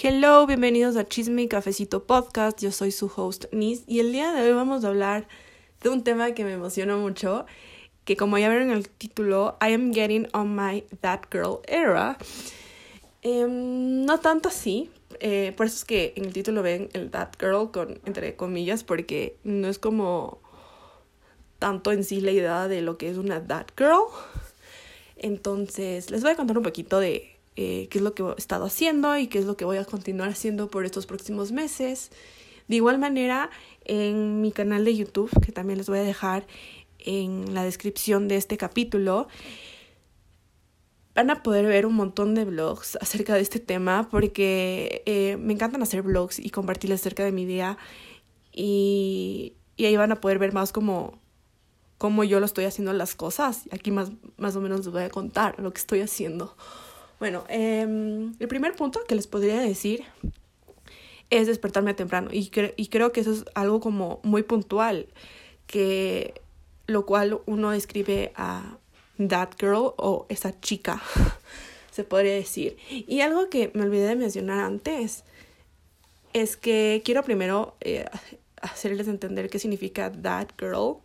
Hello, 0.00 0.46
bienvenidos 0.46 0.94
a 0.94 1.08
Chisme 1.08 1.42
y 1.42 1.48
Cafecito 1.48 2.06
Podcast. 2.06 2.62
Yo 2.62 2.70
soy 2.70 2.92
su 2.92 3.10
host 3.16 3.46
Nis 3.50 3.82
y 3.88 3.98
el 3.98 4.12
día 4.12 4.32
de 4.32 4.42
hoy 4.42 4.52
vamos 4.52 4.84
a 4.84 4.88
hablar 4.88 5.26
de 5.82 5.88
un 5.88 6.04
tema 6.04 6.30
que 6.34 6.44
me 6.44 6.52
emociona 6.52 6.96
mucho, 6.96 7.46
que 8.04 8.16
como 8.16 8.38
ya 8.38 8.48
vieron 8.48 8.70
en 8.70 8.76
el 8.76 8.88
título, 8.88 9.58
I 9.60 9.72
am 9.72 9.92
getting 9.92 10.28
on 10.34 10.54
my 10.54 10.84
that 11.00 11.22
girl 11.32 11.62
era. 11.66 12.16
Em, 13.22 14.04
no 14.04 14.20
tanto 14.20 14.50
así, 14.50 14.88
eh, 15.18 15.52
por 15.56 15.66
eso 15.66 15.74
es 15.74 15.84
que 15.84 16.12
en 16.14 16.26
el 16.26 16.32
título 16.32 16.62
ven 16.62 16.90
el 16.92 17.10
that 17.10 17.30
girl 17.36 17.72
con 17.72 18.00
entre 18.04 18.36
comillas, 18.36 18.84
porque 18.84 19.36
no 19.42 19.66
es 19.66 19.80
como 19.80 20.38
tanto 21.58 21.90
en 21.90 22.04
sí 22.04 22.20
la 22.20 22.30
idea 22.30 22.68
de 22.68 22.82
lo 22.82 22.98
que 22.98 23.10
es 23.10 23.16
una 23.16 23.44
that 23.44 23.66
girl. 23.76 24.04
Entonces, 25.16 26.12
les 26.12 26.22
voy 26.22 26.30
a 26.30 26.36
contar 26.36 26.56
un 26.56 26.62
poquito 26.62 27.00
de 27.00 27.37
eh, 27.60 27.88
qué 27.90 27.98
es 27.98 28.04
lo 28.04 28.14
que 28.14 28.22
he 28.22 28.34
estado 28.38 28.66
haciendo 28.66 29.18
y 29.18 29.26
qué 29.26 29.40
es 29.40 29.44
lo 29.44 29.56
que 29.56 29.64
voy 29.64 29.78
a 29.78 29.84
continuar 29.84 30.28
haciendo 30.28 30.70
por 30.70 30.84
estos 30.84 31.06
próximos 31.06 31.50
meses. 31.50 32.12
De 32.68 32.76
igual 32.76 32.98
manera, 33.00 33.50
en 33.84 34.40
mi 34.40 34.52
canal 34.52 34.84
de 34.84 34.94
YouTube, 34.94 35.28
que 35.44 35.50
también 35.50 35.76
les 35.76 35.88
voy 35.88 35.98
a 35.98 36.02
dejar 36.02 36.46
en 37.00 37.54
la 37.54 37.64
descripción 37.64 38.28
de 38.28 38.36
este 38.36 38.56
capítulo, 38.58 39.26
van 41.16 41.30
a 41.30 41.42
poder 41.42 41.66
ver 41.66 41.84
un 41.84 41.94
montón 41.94 42.36
de 42.36 42.44
blogs 42.44 42.96
acerca 43.00 43.34
de 43.34 43.40
este 43.40 43.58
tema 43.58 44.08
porque 44.08 45.02
eh, 45.04 45.36
me 45.36 45.52
encantan 45.52 45.82
hacer 45.82 46.02
blogs 46.02 46.38
y 46.38 46.50
compartirles 46.50 47.00
acerca 47.00 47.24
de 47.24 47.32
mi 47.32 47.44
día 47.44 47.76
y, 48.52 49.54
y 49.76 49.86
ahí 49.86 49.96
van 49.96 50.12
a 50.12 50.20
poder 50.20 50.38
ver 50.38 50.52
más 50.52 50.70
como 50.70 51.18
cómo 51.96 52.22
yo 52.22 52.38
lo 52.38 52.46
estoy 52.46 52.66
haciendo 52.66 52.92
las 52.92 53.16
cosas. 53.16 53.64
Aquí 53.72 53.90
más, 53.90 54.12
más 54.36 54.54
o 54.54 54.60
menos 54.60 54.86
les 54.86 54.92
voy 54.92 55.02
a 55.02 55.10
contar 55.10 55.58
lo 55.58 55.72
que 55.72 55.80
estoy 55.80 56.02
haciendo. 56.02 56.56
Bueno, 57.18 57.44
eh, 57.48 57.82
el 57.82 58.48
primer 58.48 58.74
punto 58.74 59.00
que 59.06 59.14
les 59.14 59.26
podría 59.26 59.60
decir 59.60 60.04
es 61.30 61.46
despertarme 61.46 61.94
temprano 61.94 62.30
y, 62.32 62.48
cre 62.48 62.74
y 62.76 62.88
creo 62.88 63.12
que 63.12 63.20
eso 63.20 63.32
es 63.32 63.44
algo 63.54 63.80
como 63.80 64.20
muy 64.22 64.42
puntual, 64.42 65.08
que 65.66 66.40
lo 66.86 67.04
cual 67.06 67.40
uno 67.46 67.70
describe 67.70 68.32
a 68.36 68.78
that 69.18 69.50
girl 69.58 69.94
o 69.96 70.26
esa 70.28 70.58
chica, 70.60 71.02
se 71.90 72.04
podría 72.04 72.34
decir. 72.34 72.76
Y 72.90 73.20
algo 73.20 73.50
que 73.50 73.70
me 73.74 73.82
olvidé 73.82 74.06
de 74.06 74.16
mencionar 74.16 74.60
antes 74.60 75.24
es 76.32 76.56
que 76.56 77.02
quiero 77.04 77.22
primero 77.24 77.76
eh, 77.80 78.06
hacerles 78.62 79.08
entender 79.08 79.50
qué 79.50 79.58
significa 79.58 80.10
that 80.12 80.48
girl, 80.58 80.98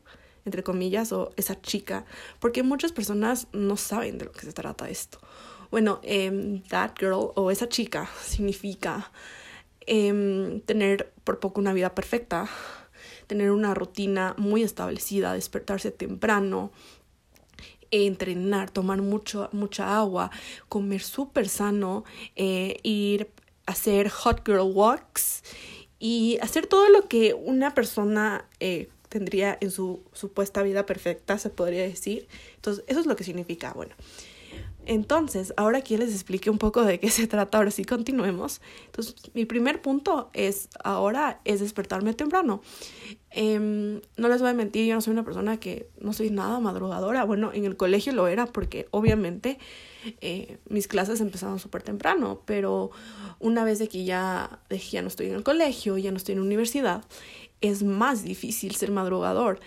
entre 0.46 0.64
comillas, 0.64 1.12
o 1.12 1.32
esa 1.38 1.59
chica, 1.62 2.06
porque 2.40 2.64
muchas 2.64 2.92
personas 2.92 3.48
no 3.52 3.78
saben 3.78 4.18
de 4.18 4.26
lo 4.26 4.32
que 4.32 4.42
se 4.42 4.54
trata 4.54 4.90
esto. 4.90 5.20
Bueno, 5.74 6.00
eh, 6.04 6.62
that 6.70 6.92
girl 7.00 7.32
o 7.34 7.50
esa 7.50 7.68
chica 7.68 8.08
significa 8.24 9.12
eh, 9.88 10.62
tener 10.68 11.12
por 11.24 11.40
poco 11.40 11.60
una 11.60 11.74
vida 11.74 11.96
perfecta, 11.96 12.48
tener 13.26 13.50
una 13.50 13.74
rutina 13.74 14.36
muy 14.38 14.62
establecida, 14.62 15.34
despertarse 15.34 15.90
temprano, 15.90 16.72
entrenar, 17.90 18.70
tomar 18.70 19.02
mucho, 19.02 19.50
mucha 19.52 19.98
agua, 19.98 20.30
comer 20.70 21.02
súper 21.02 21.50
sano, 21.50 22.04
eh, 22.36 22.78
ir 22.84 23.32
a 23.66 23.72
hacer 23.72 24.10
hot 24.10 24.46
girl 24.46 24.72
walks 24.76 25.42
y 25.98 26.38
hacer 26.44 26.68
todo 26.68 26.88
lo 26.90 27.08
que 27.08 27.34
una 27.34 27.74
persona 27.74 28.48
eh, 28.60 28.90
tendría 29.10 29.58
en 29.60 29.72
su 29.72 30.04
supuesta 30.14 30.62
vida 30.62 30.86
perfecta, 30.86 31.40
se 31.40 31.50
podría 31.50 31.82
decir. 31.82 32.28
Entonces, 32.58 32.84
eso 32.86 33.00
es 33.00 33.08
lo 33.08 33.16
que 33.16 33.24
significa. 33.24 33.74
Bueno, 33.74 33.96
entonces, 34.86 35.54
ahora 35.56 35.78
aquí 35.78 35.96
les 35.96 36.14
explique 36.14 36.50
un 36.50 36.58
poco 36.58 36.84
de 36.84 37.00
qué 37.00 37.09
se 37.09 37.28
trata, 37.28 37.58
ahora 37.58 37.72
sí 37.72 37.86
continuemos. 37.86 38.62
Entonces, 38.86 39.16
mi 39.34 39.46
primer 39.46 39.82
punto 39.82 40.30
es, 40.34 40.68
ahora 40.84 41.40
es 41.46 41.62
despertarme 41.62 42.14
temprano. 42.14 42.62
Eh, 43.31 44.02
no 44.18 44.28
les 44.28 44.42
voy 44.42 44.50
a 44.50 44.54
mentir, 44.54 44.86
yo 44.86 44.96
no 44.96 45.02
soy 45.02 45.14
una 45.14 45.24
persona 45.24 45.58
que 45.58 45.90
no 46.00 46.12
soy 46.12 46.31
nada 46.31 46.59
madrugadora. 46.59 47.24
Bueno, 47.24 47.52
en 47.53 47.64
el 47.66 47.78
colegio 47.78 48.12
lo 48.12 48.28
era 48.28 48.46
porque 48.46 48.88
obviamente 48.91 49.58
eh, 50.19 50.58
mis 50.68 50.88
clases 50.88 51.22
empezaban 51.22 51.59
súper 51.59 51.81
temprano, 51.81 52.41
pero 52.46 52.91
una 53.40 53.64
vez 53.64 53.80
de 53.80 53.88
que 53.88 54.03
ya, 54.03 54.59
de 54.70 54.80
que 54.80 54.90
ya 54.90 55.02
no 55.02 55.08
estoy 55.08 55.28
en 55.28 55.35
el 55.35 55.44
colegio, 55.44 55.97
ya 55.97 56.12
no 56.12 56.18
estoy 56.18 56.34
en 56.34 56.40
la 56.40 56.46
universidad, 56.46 57.06
es 57.62 57.84
más 57.84 58.24
difícil 58.24 58.75
ser 58.75 58.91
madrugador. 58.91 59.62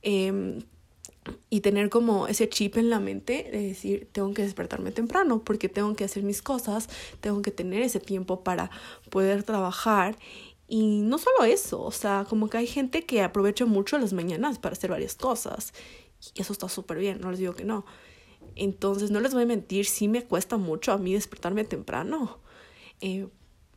Eh, 0.00 0.62
y 1.50 1.60
tener 1.60 1.88
como 1.88 2.26
ese 2.26 2.48
chip 2.48 2.76
en 2.76 2.90
la 2.90 2.98
mente 2.98 3.48
de 3.52 3.68
decir, 3.68 4.08
tengo 4.12 4.32
que 4.34 4.42
despertarme 4.42 4.90
temprano 4.90 5.42
porque 5.44 5.68
tengo 5.68 5.94
que 5.94 6.04
hacer 6.04 6.22
mis 6.22 6.42
cosas, 6.42 6.88
tengo 7.20 7.42
que 7.42 7.50
tener 7.50 7.82
ese 7.82 8.00
tiempo 8.00 8.42
para 8.42 8.70
poder 9.10 9.42
trabajar. 9.42 10.16
Y 10.66 11.02
no 11.02 11.18
solo 11.18 11.44
eso, 11.44 11.82
o 11.82 11.90
sea, 11.90 12.26
como 12.28 12.48
que 12.48 12.56
hay 12.56 12.66
gente 12.66 13.04
que 13.04 13.22
aprovecha 13.22 13.66
mucho 13.66 13.98
las 13.98 14.12
mañanas 14.12 14.58
para 14.58 14.72
hacer 14.72 14.90
varias 14.90 15.14
cosas. 15.14 15.74
Y 16.34 16.40
eso 16.40 16.52
está 16.52 16.68
súper 16.68 16.98
bien, 16.98 17.20
no 17.20 17.30
les 17.30 17.38
digo 17.38 17.54
que 17.54 17.64
no. 17.64 17.84
Entonces, 18.56 19.10
no 19.10 19.20
les 19.20 19.34
voy 19.34 19.44
a 19.44 19.46
mentir, 19.46 19.86
sí 19.86 20.08
me 20.08 20.24
cuesta 20.24 20.56
mucho 20.56 20.92
a 20.92 20.98
mí 20.98 21.12
despertarme 21.12 21.64
temprano. 21.64 22.38
Eh, 23.00 23.28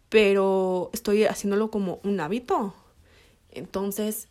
pero 0.09 0.89
estoy 0.93 1.25
haciéndolo 1.25 1.69
como 1.69 1.99
un 2.03 2.19
hábito. 2.19 2.73
Entonces, 3.51 4.29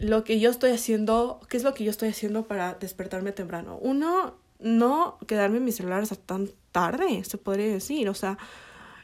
lo 0.00 0.24
que 0.24 0.40
yo 0.40 0.50
estoy 0.50 0.70
haciendo, 0.70 1.40
¿qué 1.48 1.56
es 1.56 1.62
lo 1.62 1.74
que 1.74 1.84
yo 1.84 1.90
estoy 1.90 2.08
haciendo 2.10 2.46
para 2.46 2.74
despertarme 2.74 3.32
temprano? 3.32 3.78
Uno, 3.80 4.34
no 4.58 5.18
quedarme 5.26 5.58
en 5.58 5.64
mi 5.64 5.72
celular 5.72 6.02
hasta 6.02 6.16
tan 6.16 6.50
tarde, 6.72 7.22
se 7.24 7.38
podría 7.38 7.72
decir. 7.72 8.08
O 8.08 8.14
sea, 8.14 8.38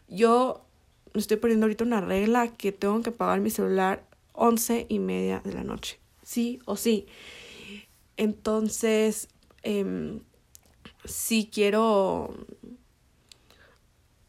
yo 0.08 0.64
estoy 1.14 1.36
poniendo 1.36 1.66
ahorita 1.66 1.84
una 1.84 2.00
regla 2.00 2.48
que 2.48 2.72
tengo 2.72 3.00
que 3.02 3.10
apagar 3.10 3.40
mi 3.40 3.50
celular 3.50 4.04
once 4.32 4.86
y 4.88 4.98
media 4.98 5.40
de 5.44 5.52
la 5.52 5.64
noche. 5.64 5.98
Sí 6.22 6.58
o 6.64 6.76
sí. 6.76 7.06
Entonces, 8.16 9.28
eh, 9.62 10.20
si 11.04 11.50
quiero. 11.52 12.34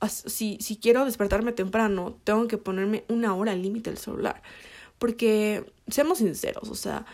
Si, 0.08 0.58
si 0.62 0.78
quiero 0.78 1.06
despertarme 1.06 1.52
temprano, 1.52 2.20
tengo 2.24 2.48
que 2.48 2.60
ponerme 2.60 3.06
una 3.08 3.34
hora 3.34 3.56
límite 3.56 3.90
el 3.90 3.98
celular. 3.98 4.44
Porque, 5.00 5.66
seamos 5.88 6.18
sinceros, 6.18 6.70
o 6.70 6.76
sea, 6.76 7.06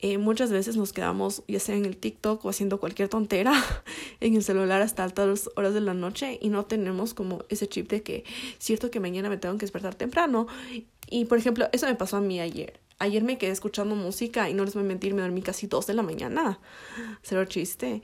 eh, 0.00 0.18
muchas 0.18 0.50
veces 0.50 0.76
nos 0.76 0.92
quedamos 0.92 1.42
ya 1.48 1.60
sea 1.60 1.76
en 1.76 1.86
el 1.86 1.96
TikTok 1.96 2.44
o 2.44 2.50
haciendo 2.50 2.78
cualquier 2.78 3.08
tontera 3.08 3.52
en 4.20 4.34
el 4.34 4.42
celular 4.42 4.82
hasta 4.82 5.04
altas 5.04 5.48
horas 5.56 5.72
de 5.72 5.80
la 5.80 5.94
noche 5.94 6.38
y 6.40 6.50
no 6.50 6.66
tenemos 6.66 7.14
como 7.14 7.44
ese 7.48 7.68
chip 7.68 7.88
de 7.90 8.02
que, 8.02 8.24
cierto 8.58 8.90
que 8.90 9.00
mañana 9.00 9.30
me 9.30 9.38
tengo 9.38 9.56
que 9.56 9.62
despertar 9.62 9.94
temprano. 9.94 10.46
Y, 11.10 11.24
por 11.24 11.38
ejemplo, 11.38 11.68
eso 11.72 11.86
me 11.86 11.94
pasó 11.94 12.18
a 12.18 12.20
mí 12.20 12.38
ayer. 12.38 12.80
Ayer 12.98 13.22
me 13.22 13.38
quedé 13.38 13.52
escuchando 13.52 13.94
música 13.94 14.50
y 14.50 14.54
no 14.54 14.64
les 14.64 14.74
voy 14.74 14.82
a 14.82 14.86
mentir, 14.86 15.14
me 15.14 15.22
dormí 15.22 15.40
casi 15.40 15.66
dos 15.66 15.86
de 15.86 15.94
la 15.94 16.02
mañana. 16.02 16.58
Cero 17.22 17.46
chiste. 17.46 18.02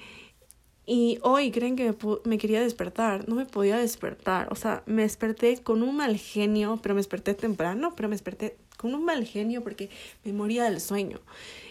Y 0.87 1.19
hoy 1.23 1.51
creen 1.51 1.77
que 1.77 1.95
me, 2.25 2.39
quería 2.39 2.61
despertar. 2.61 3.29
No 3.29 3.35
me 3.35 3.47
podía 3.47 3.79
despertar. 3.79 4.49
O 4.53 4.55
sea, 4.55 4.83
me 4.87 5.03
desperté 5.03 5.63
con 5.63 5.83
un 5.83 5.97
mal 5.97 6.17
genio, 6.19 6.79
pero 6.83 6.95
me 6.95 6.99
desperté 6.99 7.35
temprano, 7.35 7.95
pero 7.97 8.09
me 8.09 8.15
desperté 8.15 8.57
con 8.77 8.95
un 8.95 9.05
mal 9.05 9.25
genio 9.25 9.63
porque 9.63 9.89
me 10.25 10.33
moría 10.33 10.65
del 10.65 10.81
sueño. 10.81 11.21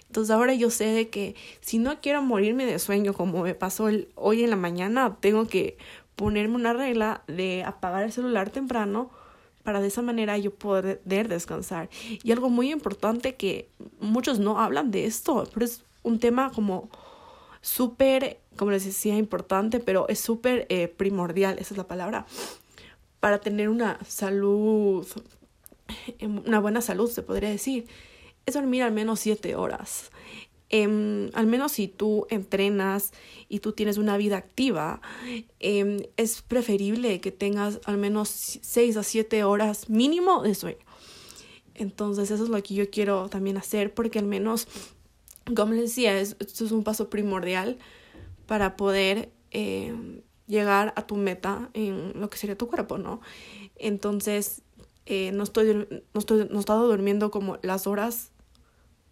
Entonces 0.07 0.31
ahora 0.31 0.53
yo 0.53 0.69
sé 0.69 1.09
que 1.09 1.35
si 1.62 1.78
no 1.78 2.00
quiero 2.01 2.22
morirme 2.22 2.66
de 2.66 2.79
sueño 2.79 3.13
como 3.13 3.44
me 3.44 3.56
pasó 3.56 3.90
hoy 4.16 4.44
en 4.44 4.50
la 4.50 4.56
mañana, 4.56 5.18
tengo 5.19 5.47
que 5.47 5.78
ponerme 6.16 6.56
una 6.56 6.74
regla 6.74 7.24
de 7.28 7.63
apagar 7.63 8.03
el 8.03 8.12
celular 8.12 8.50
temprano 8.50 9.09
para 9.63 9.81
de 9.81 9.88
esa 9.88 10.01
manera 10.01 10.38
yo 10.38 10.53
poder 10.53 11.01
descansar. 11.03 11.90
Y 12.24 12.31
algo 12.31 12.50
muy 12.50 12.72
importante 12.72 13.35
que 13.35 13.69
muchos 14.00 14.40
no 14.40 14.59
hablan 14.59 14.91
de 14.91 15.06
esto, 15.06 15.47
pero 15.53 15.66
es 15.66 15.84
un 16.03 16.19
tema 16.19 16.51
como 16.51 16.90
súper, 17.63 18.40
como 18.56 18.69
les 18.69 18.85
decía, 18.85 19.18
importante, 19.18 19.79
pero 19.79 20.07
es 20.07 20.19
súper 20.19 20.68
eh, 20.69 20.88
primordial, 20.88 21.57
esa 21.57 21.74
es 21.74 21.78
la 21.79 21.88
palabra, 21.88 22.28
para 23.19 23.40
tener 23.40 23.69
una 23.69 23.97
salud 24.07 25.07
una 26.21 26.60
buena 26.60 26.81
salud, 26.81 27.10
se 27.10 27.24
podría 27.24 27.50
decir, 27.50 27.88
es 28.45 28.54
dormir 28.54 28.83
al 28.83 28.92
menos 28.92 29.19
siete 29.19 29.56
horas. 29.56 30.12
Eh, 30.69 31.30
al 31.33 31.45
menos 31.45 31.74
si 31.74 31.88
tú 31.88 32.25
entrenas 32.30 33.12
y 33.48 33.60
tú 33.60 33.74
tienes 33.74 33.98
una 33.98 34.18
vida 34.18 34.38
activa, 34.38 35.01
eh, 35.59 36.09
es 36.18 36.42
preferible 36.42 37.21
que 37.21 37.31
tengas 37.31 37.80
al 37.86 37.98
menos 37.98 38.30
seis 38.30 38.98
a 38.98 39.04
siete 39.04 39.44
horas 39.44 39.89
mínimo 39.89 40.42
de 40.42 40.56
sueño. 40.56 40.80
Entonces 41.75 42.31
eso 42.31 42.44
es 42.44 42.50
lo 42.50 42.62
que 42.63 42.74
yo 42.74 42.89
quiero 42.89 43.30
también 43.30 43.57
hacer 43.57 43.94
porque 43.94 44.19
al 44.19 44.25
menos, 44.25 44.68
como 45.56 45.74
les 45.74 45.84
decía, 45.84 46.19
es, 46.19 46.36
esto 46.40 46.66
es 46.66 46.72
un 46.72 46.84
paso 46.84 47.10
primordial 47.10 47.78
para 48.45 48.75
poder 48.75 49.31
eh, 49.51 50.22
llegar 50.48 50.94
a 50.95 51.07
tu 51.07 51.16
meta 51.16 51.69
en 51.74 52.19
lo 52.19 52.30
que 52.30 52.38
sería 52.38 52.57
tu 52.57 52.68
cuerpo, 52.68 52.98
¿no? 52.98 53.22
Entonces 53.75 54.62
eh, 55.06 55.31
no, 55.34 55.44
estoy, 55.44 55.88
no, 56.13 56.19
estoy, 56.19 56.48
no 56.50 56.57
he 56.57 56.60
estado 56.60 56.88
durmiendo 56.88 57.31
como 57.31 57.57
las 57.62 57.88
horas, 57.88 58.31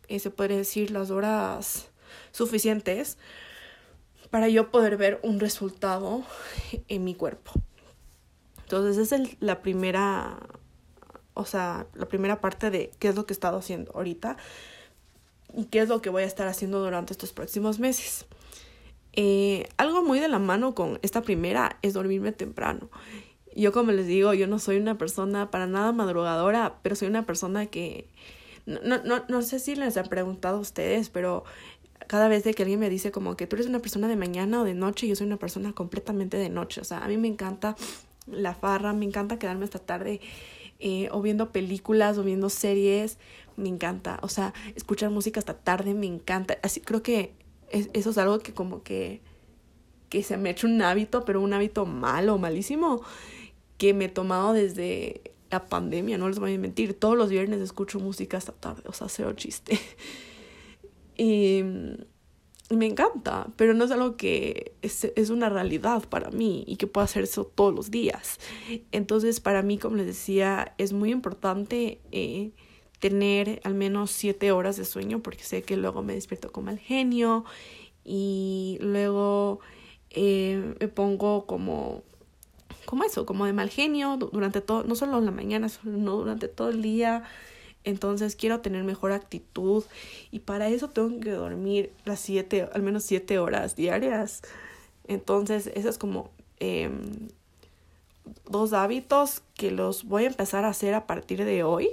eh, 0.07 0.19
se 0.19 0.29
puede 0.29 0.57
decir, 0.57 0.91
las 0.91 1.11
horas 1.11 1.89
suficientes 2.31 3.17
para 4.29 4.47
yo 4.47 4.71
poder 4.71 4.95
ver 4.95 5.19
un 5.23 5.39
resultado 5.39 6.23
en 6.87 7.03
mi 7.03 7.15
cuerpo. 7.15 7.51
Entonces 8.63 8.97
esa 8.97 9.17
es 9.17 9.35
la 9.41 9.61
primera, 9.61 10.37
o 11.33 11.45
sea, 11.45 11.87
la 11.93 12.07
primera 12.07 12.39
parte 12.39 12.69
de 12.69 12.91
qué 12.99 13.09
es 13.09 13.15
lo 13.15 13.25
que 13.25 13.33
he 13.33 13.35
estado 13.35 13.57
haciendo 13.57 13.91
ahorita 13.93 14.37
y 15.55 15.65
qué 15.65 15.79
es 15.79 15.89
lo 15.89 16.01
que 16.01 16.09
voy 16.09 16.23
a 16.23 16.25
estar 16.25 16.47
haciendo 16.47 16.79
durante 16.79 17.13
estos 17.13 17.33
próximos 17.33 17.79
meses. 17.79 18.25
Eh, 19.13 19.67
algo 19.77 20.03
muy 20.03 20.19
de 20.19 20.27
la 20.27 20.39
mano 20.39 20.73
con 20.73 20.99
esta 21.01 21.21
primera 21.21 21.77
es 21.81 21.93
dormirme 21.93 22.31
temprano. 22.31 22.89
Yo 23.55 23.73
como 23.73 23.91
les 23.91 24.07
digo, 24.07 24.33
yo 24.33 24.47
no 24.47 24.59
soy 24.59 24.77
una 24.77 24.97
persona 24.97 25.51
para 25.51 25.67
nada 25.67 25.91
madrugadora, 25.91 26.77
pero 26.81 26.95
soy 26.95 27.09
una 27.09 27.25
persona 27.25 27.65
que... 27.65 28.07
No, 28.65 28.79
no, 29.03 29.23
no 29.27 29.41
sé 29.41 29.59
si 29.59 29.75
les 29.75 29.97
he 29.97 30.03
preguntado 30.03 30.57
a 30.57 30.61
ustedes, 30.61 31.09
pero 31.09 31.43
cada 32.07 32.27
vez 32.27 32.43
que 32.43 32.61
alguien 32.61 32.79
me 32.79 32.89
dice 32.89 33.11
como 33.11 33.35
que 33.35 33.47
tú 33.47 33.55
eres 33.55 33.67
una 33.67 33.79
persona 33.79 34.07
de 34.07 34.15
mañana 34.15 34.61
o 34.61 34.63
de 34.63 34.73
noche, 34.73 35.07
yo 35.07 35.15
soy 35.15 35.27
una 35.27 35.37
persona 35.37 35.73
completamente 35.73 36.37
de 36.37 36.49
noche. 36.49 36.79
O 36.79 36.83
sea, 36.83 36.99
a 37.03 37.07
mí 37.07 37.17
me 37.17 37.27
encanta 37.27 37.75
la 38.27 38.53
farra, 38.53 38.93
me 38.93 39.05
encanta 39.05 39.39
quedarme 39.39 39.65
hasta 39.65 39.79
tarde 39.79 40.21
eh, 40.79 41.09
o 41.11 41.21
viendo 41.21 41.51
películas 41.51 42.17
o 42.17 42.23
viendo 42.23 42.49
series, 42.49 43.17
me 43.57 43.69
encanta. 43.69 44.19
O 44.21 44.27
sea, 44.27 44.53
escuchar 44.75 45.09
música 45.09 45.39
hasta 45.39 45.53
tarde 45.53 45.93
me 45.93 46.07
encanta. 46.07 46.57
Así 46.63 46.81
creo 46.81 47.03
que 47.03 47.33
eso 47.71 48.09
es 48.09 48.17
algo 48.17 48.39
que 48.39 48.53
como 48.53 48.83
que, 48.83 49.21
que 50.09 50.23
se 50.23 50.37
me 50.37 50.49
ha 50.49 50.51
hecho 50.51 50.67
un 50.67 50.81
hábito, 50.81 51.25
pero 51.25 51.41
un 51.41 51.53
hábito 51.53 51.85
malo, 51.85 52.37
malísimo, 52.37 53.01
que 53.77 53.93
me 53.93 54.05
he 54.05 54.09
tomado 54.09 54.53
desde 54.53 55.21
la 55.49 55.65
pandemia, 55.65 56.17
no 56.17 56.27
les 56.27 56.39
voy 56.39 56.55
a 56.55 56.57
mentir. 56.57 56.93
Todos 56.93 57.17
los 57.17 57.29
viernes 57.29 57.61
escucho 57.61 57.99
música 57.99 58.37
hasta 58.37 58.51
tarde, 58.51 58.83
o 58.85 58.93
sea, 58.93 59.09
cero 59.09 59.33
chiste. 59.33 59.79
y 61.17 61.63
me 62.69 62.85
encanta, 62.85 63.47
pero 63.57 63.73
no 63.73 63.85
es 63.85 63.91
algo 63.91 64.15
que 64.15 64.73
es, 64.81 65.11
es, 65.15 65.29
una 65.29 65.49
realidad 65.49 66.07
para 66.07 66.31
mí 66.31 66.63
y 66.67 66.77
que 66.77 66.87
puedo 66.87 67.03
hacer 67.03 67.23
eso 67.23 67.43
todos 67.43 67.73
los 67.73 67.91
días. 67.91 68.39
Entonces, 68.91 69.39
para 69.39 69.61
mí, 69.61 69.77
como 69.77 69.97
les 69.97 70.05
decía, 70.05 70.73
es 70.77 70.93
muy 70.93 71.11
importante 71.11 71.99
eh, 72.11 72.51
tener 73.01 73.59
al 73.65 73.73
menos 73.73 74.11
siete 74.11 74.53
horas 74.53 74.77
de 74.77 74.85
sueño 74.85 75.19
porque 75.19 75.43
sé 75.43 75.63
que 75.63 75.75
luego 75.75 76.03
me 76.03 76.13
despierto 76.13 76.51
con 76.51 76.65
mal 76.65 76.79
genio 76.79 77.43
y 78.05 78.77
luego 78.79 79.59
eh, 80.11 80.75
me 80.79 80.87
pongo 80.87 81.45
como 81.45 82.03
como 82.85 83.03
eso, 83.03 83.25
como 83.25 83.45
de 83.45 83.53
mal 83.53 83.69
genio 83.69 84.17
durante 84.17 84.61
todo, 84.61 84.83
no 84.83 84.95
solo 84.95 85.17
en 85.19 85.25
la 85.25 85.31
mañana, 85.31 85.69
sino 85.69 86.15
durante 86.15 86.47
todo 86.47 86.69
el 86.69 86.81
día. 86.81 87.23
Entonces 87.83 88.35
quiero 88.35 88.59
tener 88.59 88.83
mejor 88.83 89.11
actitud 89.11 89.83
y 90.29 90.39
para 90.39 90.67
eso 90.69 90.89
tengo 90.89 91.19
que 91.19 91.31
dormir 91.31 91.91
las 92.05 92.19
siete, 92.19 92.67
al 92.73 92.81
menos 92.81 93.03
siete 93.03 93.39
horas 93.39 93.75
diarias. 93.75 94.41
Entonces, 95.07 95.71
eso 95.73 95.89
es 95.89 95.97
como 95.97 96.29
eh, 96.59 96.91
dos 98.49 98.73
hábitos 98.73 99.41
que 99.55 99.71
los 99.71 100.03
voy 100.03 100.25
a 100.25 100.27
empezar 100.27 100.65
a 100.65 100.69
hacer 100.69 100.93
a 100.93 101.07
partir 101.07 101.43
de 101.43 101.63
hoy. 101.63 101.89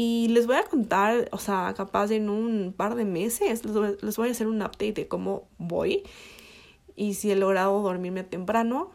Y 0.00 0.28
les 0.28 0.46
voy 0.46 0.54
a 0.54 0.62
contar, 0.62 1.28
o 1.32 1.38
sea, 1.38 1.74
capaz 1.76 2.12
en 2.12 2.30
un 2.30 2.72
par 2.72 2.94
de 2.94 3.04
meses, 3.04 3.64
les 3.64 4.16
voy, 4.16 4.28
a 4.28 4.30
hacer 4.30 4.46
un 4.46 4.62
update 4.62 4.92
de 4.92 5.08
cómo 5.08 5.48
voy 5.58 6.04
y 6.94 7.14
si 7.14 7.32
he 7.32 7.34
logrado 7.34 7.82
dormirme 7.82 8.22
temprano 8.22 8.92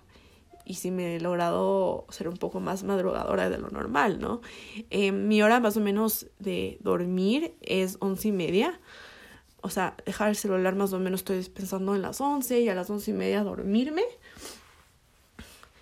y 0.64 0.76
si 0.76 0.92
me 0.92 1.18
he 1.18 1.20
logrado 1.20 2.06
ser 2.08 2.30
un 2.30 2.38
poco 2.38 2.62
más 2.62 2.86
madrugadora 2.86 3.50
de 3.50 3.58
lo 3.58 3.70
normal, 3.70 4.22
¿no? 4.22 4.40
Eh, 4.92 5.12
mi 5.12 5.42
hora 5.42 5.60
más 5.60 5.76
o 5.76 5.82
menos 5.82 6.28
de 6.40 6.78
dormir 6.80 7.54
es 7.60 7.98
once 8.00 8.30
y 8.30 8.32
media. 8.32 8.80
O 9.60 9.70
sea, 9.70 9.98
dejar 10.06 10.30
el 10.30 10.38
celular 10.38 10.74
más 10.76 10.94
o 10.94 11.00
menos 11.00 11.20
estoy 11.20 11.44
pensando 11.50 11.96
en 11.96 12.02
las 12.02 12.22
once 12.22 12.62
y 12.62 12.70
a 12.70 12.76
las 12.76 12.90
once 12.90 13.12
y 13.12 13.14
media 13.14 13.44
dormirme. 13.44 14.04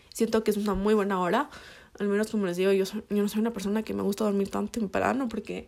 Siento 0.09 0.43
que 0.43 0.49
es 0.49 0.57
una 0.57 0.73
muy 0.73 0.95
buena 0.95 1.21
hora. 1.21 1.51
Al 2.01 2.07
menos 2.07 2.31
como 2.31 2.47
les 2.47 2.57
digo, 2.57 2.71
yo, 2.71 2.83
yo 2.85 3.21
no 3.21 3.29
soy 3.29 3.41
una 3.41 3.53
persona 3.53 3.83
que 3.83 3.93
me 3.93 4.01
gusta 4.01 4.23
dormir 4.23 4.49
tan 4.49 4.67
temprano 4.67 5.29
porque, 5.29 5.67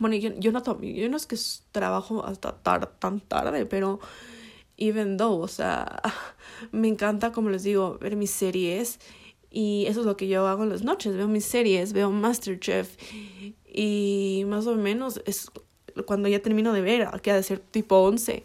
bueno, 0.00 0.16
yo, 0.16 0.30
yo, 0.40 0.50
no, 0.50 1.16
es 1.16 1.26
que 1.26 1.36
trabajo 1.70 2.26
hasta 2.26 2.56
tan 2.98 3.20
tarde, 3.20 3.64
pero 3.64 4.00
even 4.76 5.16
though, 5.16 5.40
o 5.40 5.46
sea, 5.46 6.02
me 6.72 6.88
encanta, 6.88 7.30
como 7.30 7.50
les 7.50 7.62
digo, 7.62 7.96
ver 8.00 8.16
mis 8.16 8.32
series 8.32 8.98
y 9.48 9.86
eso 9.86 10.00
es 10.00 10.06
lo 10.06 10.16
que 10.16 10.26
yo 10.26 10.48
hago 10.48 10.64
en 10.64 10.70
las 10.70 10.82
noches, 10.82 11.16
veo 11.16 11.28
mis 11.28 11.44
series, 11.44 11.92
veo 11.92 12.10
Masterchef 12.10 12.96
y 13.72 14.42
más 14.48 14.66
o 14.66 14.74
menos 14.74 15.22
es 15.26 15.48
cuando 16.06 16.28
ya 16.28 16.42
termino 16.42 16.72
de 16.72 16.80
ver, 16.80 17.08
queda 17.22 17.36
de 17.36 17.44
ser 17.44 17.60
tipo 17.60 17.98
11. 17.98 18.44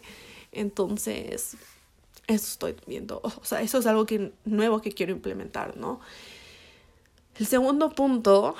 Entonces, 0.52 1.56
eso 2.28 2.46
estoy 2.46 2.76
viendo, 2.86 3.20
o 3.24 3.44
sea, 3.44 3.60
eso 3.60 3.78
es 3.78 3.86
algo 3.86 4.06
que, 4.06 4.32
nuevo 4.44 4.80
que 4.80 4.92
quiero 4.92 5.10
implementar, 5.10 5.76
¿no? 5.76 6.00
El 7.38 7.46
segundo 7.46 7.90
punto 7.90 8.54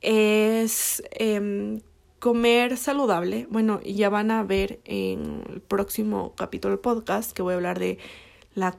es 0.00 1.02
eh, 1.12 1.80
comer 2.18 2.76
saludable. 2.76 3.46
Bueno, 3.50 3.80
ya 3.82 4.08
van 4.08 4.30
a 4.30 4.42
ver 4.42 4.80
en 4.84 5.44
el 5.48 5.60
próximo 5.60 6.34
capítulo 6.36 6.72
del 6.72 6.80
podcast 6.80 7.32
que 7.32 7.42
voy 7.42 7.52
a 7.52 7.56
hablar 7.56 7.78
de 7.78 7.98
los 8.54 8.74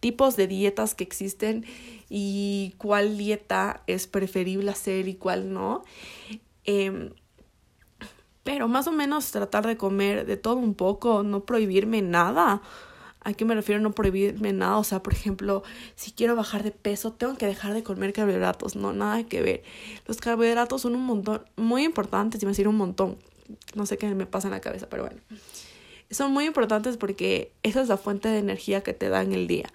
tipos 0.00 0.36
de 0.36 0.46
dietas 0.46 0.94
que 0.94 1.02
existen 1.02 1.64
y 2.08 2.74
cuál 2.78 3.16
dieta 3.16 3.82
es 3.86 4.06
preferible 4.06 4.70
hacer 4.70 5.08
y 5.08 5.14
cuál 5.14 5.52
no. 5.52 5.82
Em, 6.64 7.10
pero 8.42 8.68
más 8.68 8.86
o 8.86 8.92
menos 8.92 9.30
tratar 9.30 9.66
de 9.66 9.76
comer 9.76 10.26
de 10.26 10.36
todo 10.36 10.56
un 10.56 10.74
poco, 10.74 11.22
no 11.22 11.44
prohibirme 11.44 12.02
nada. 12.02 12.60
¿A 13.24 13.32
qué 13.32 13.46
me 13.46 13.54
refiero 13.54 13.80
no 13.80 13.92
prohibirme 13.92 14.52
nada? 14.52 14.76
O 14.76 14.84
sea, 14.84 15.02
por 15.02 15.14
ejemplo, 15.14 15.62
si 15.96 16.12
quiero 16.12 16.36
bajar 16.36 16.62
de 16.62 16.70
peso, 16.70 17.12
tengo 17.12 17.36
que 17.36 17.46
dejar 17.46 17.72
de 17.72 17.82
comer 17.82 18.12
carbohidratos. 18.12 18.76
No, 18.76 18.92
nada 18.92 19.24
que 19.24 19.40
ver. 19.40 19.62
Los 20.06 20.18
carbohidratos 20.18 20.82
son 20.82 20.94
un 20.94 21.06
montón, 21.06 21.42
muy 21.56 21.84
importantes, 21.84 22.42
iba 22.42 22.52
a 22.52 22.68
un 22.68 22.76
montón. 22.76 23.16
No 23.74 23.86
sé 23.86 23.96
qué 23.96 24.14
me 24.14 24.26
pasa 24.26 24.48
en 24.48 24.52
la 24.52 24.60
cabeza, 24.60 24.88
pero 24.90 25.04
bueno. 25.04 25.20
Son 26.10 26.32
muy 26.32 26.44
importantes 26.44 26.98
porque 26.98 27.50
esa 27.62 27.80
es 27.80 27.88
la 27.88 27.96
fuente 27.96 28.28
de 28.28 28.38
energía 28.38 28.82
que 28.82 28.92
te 28.92 29.08
da 29.08 29.22
en 29.22 29.32
el 29.32 29.46
día. 29.46 29.72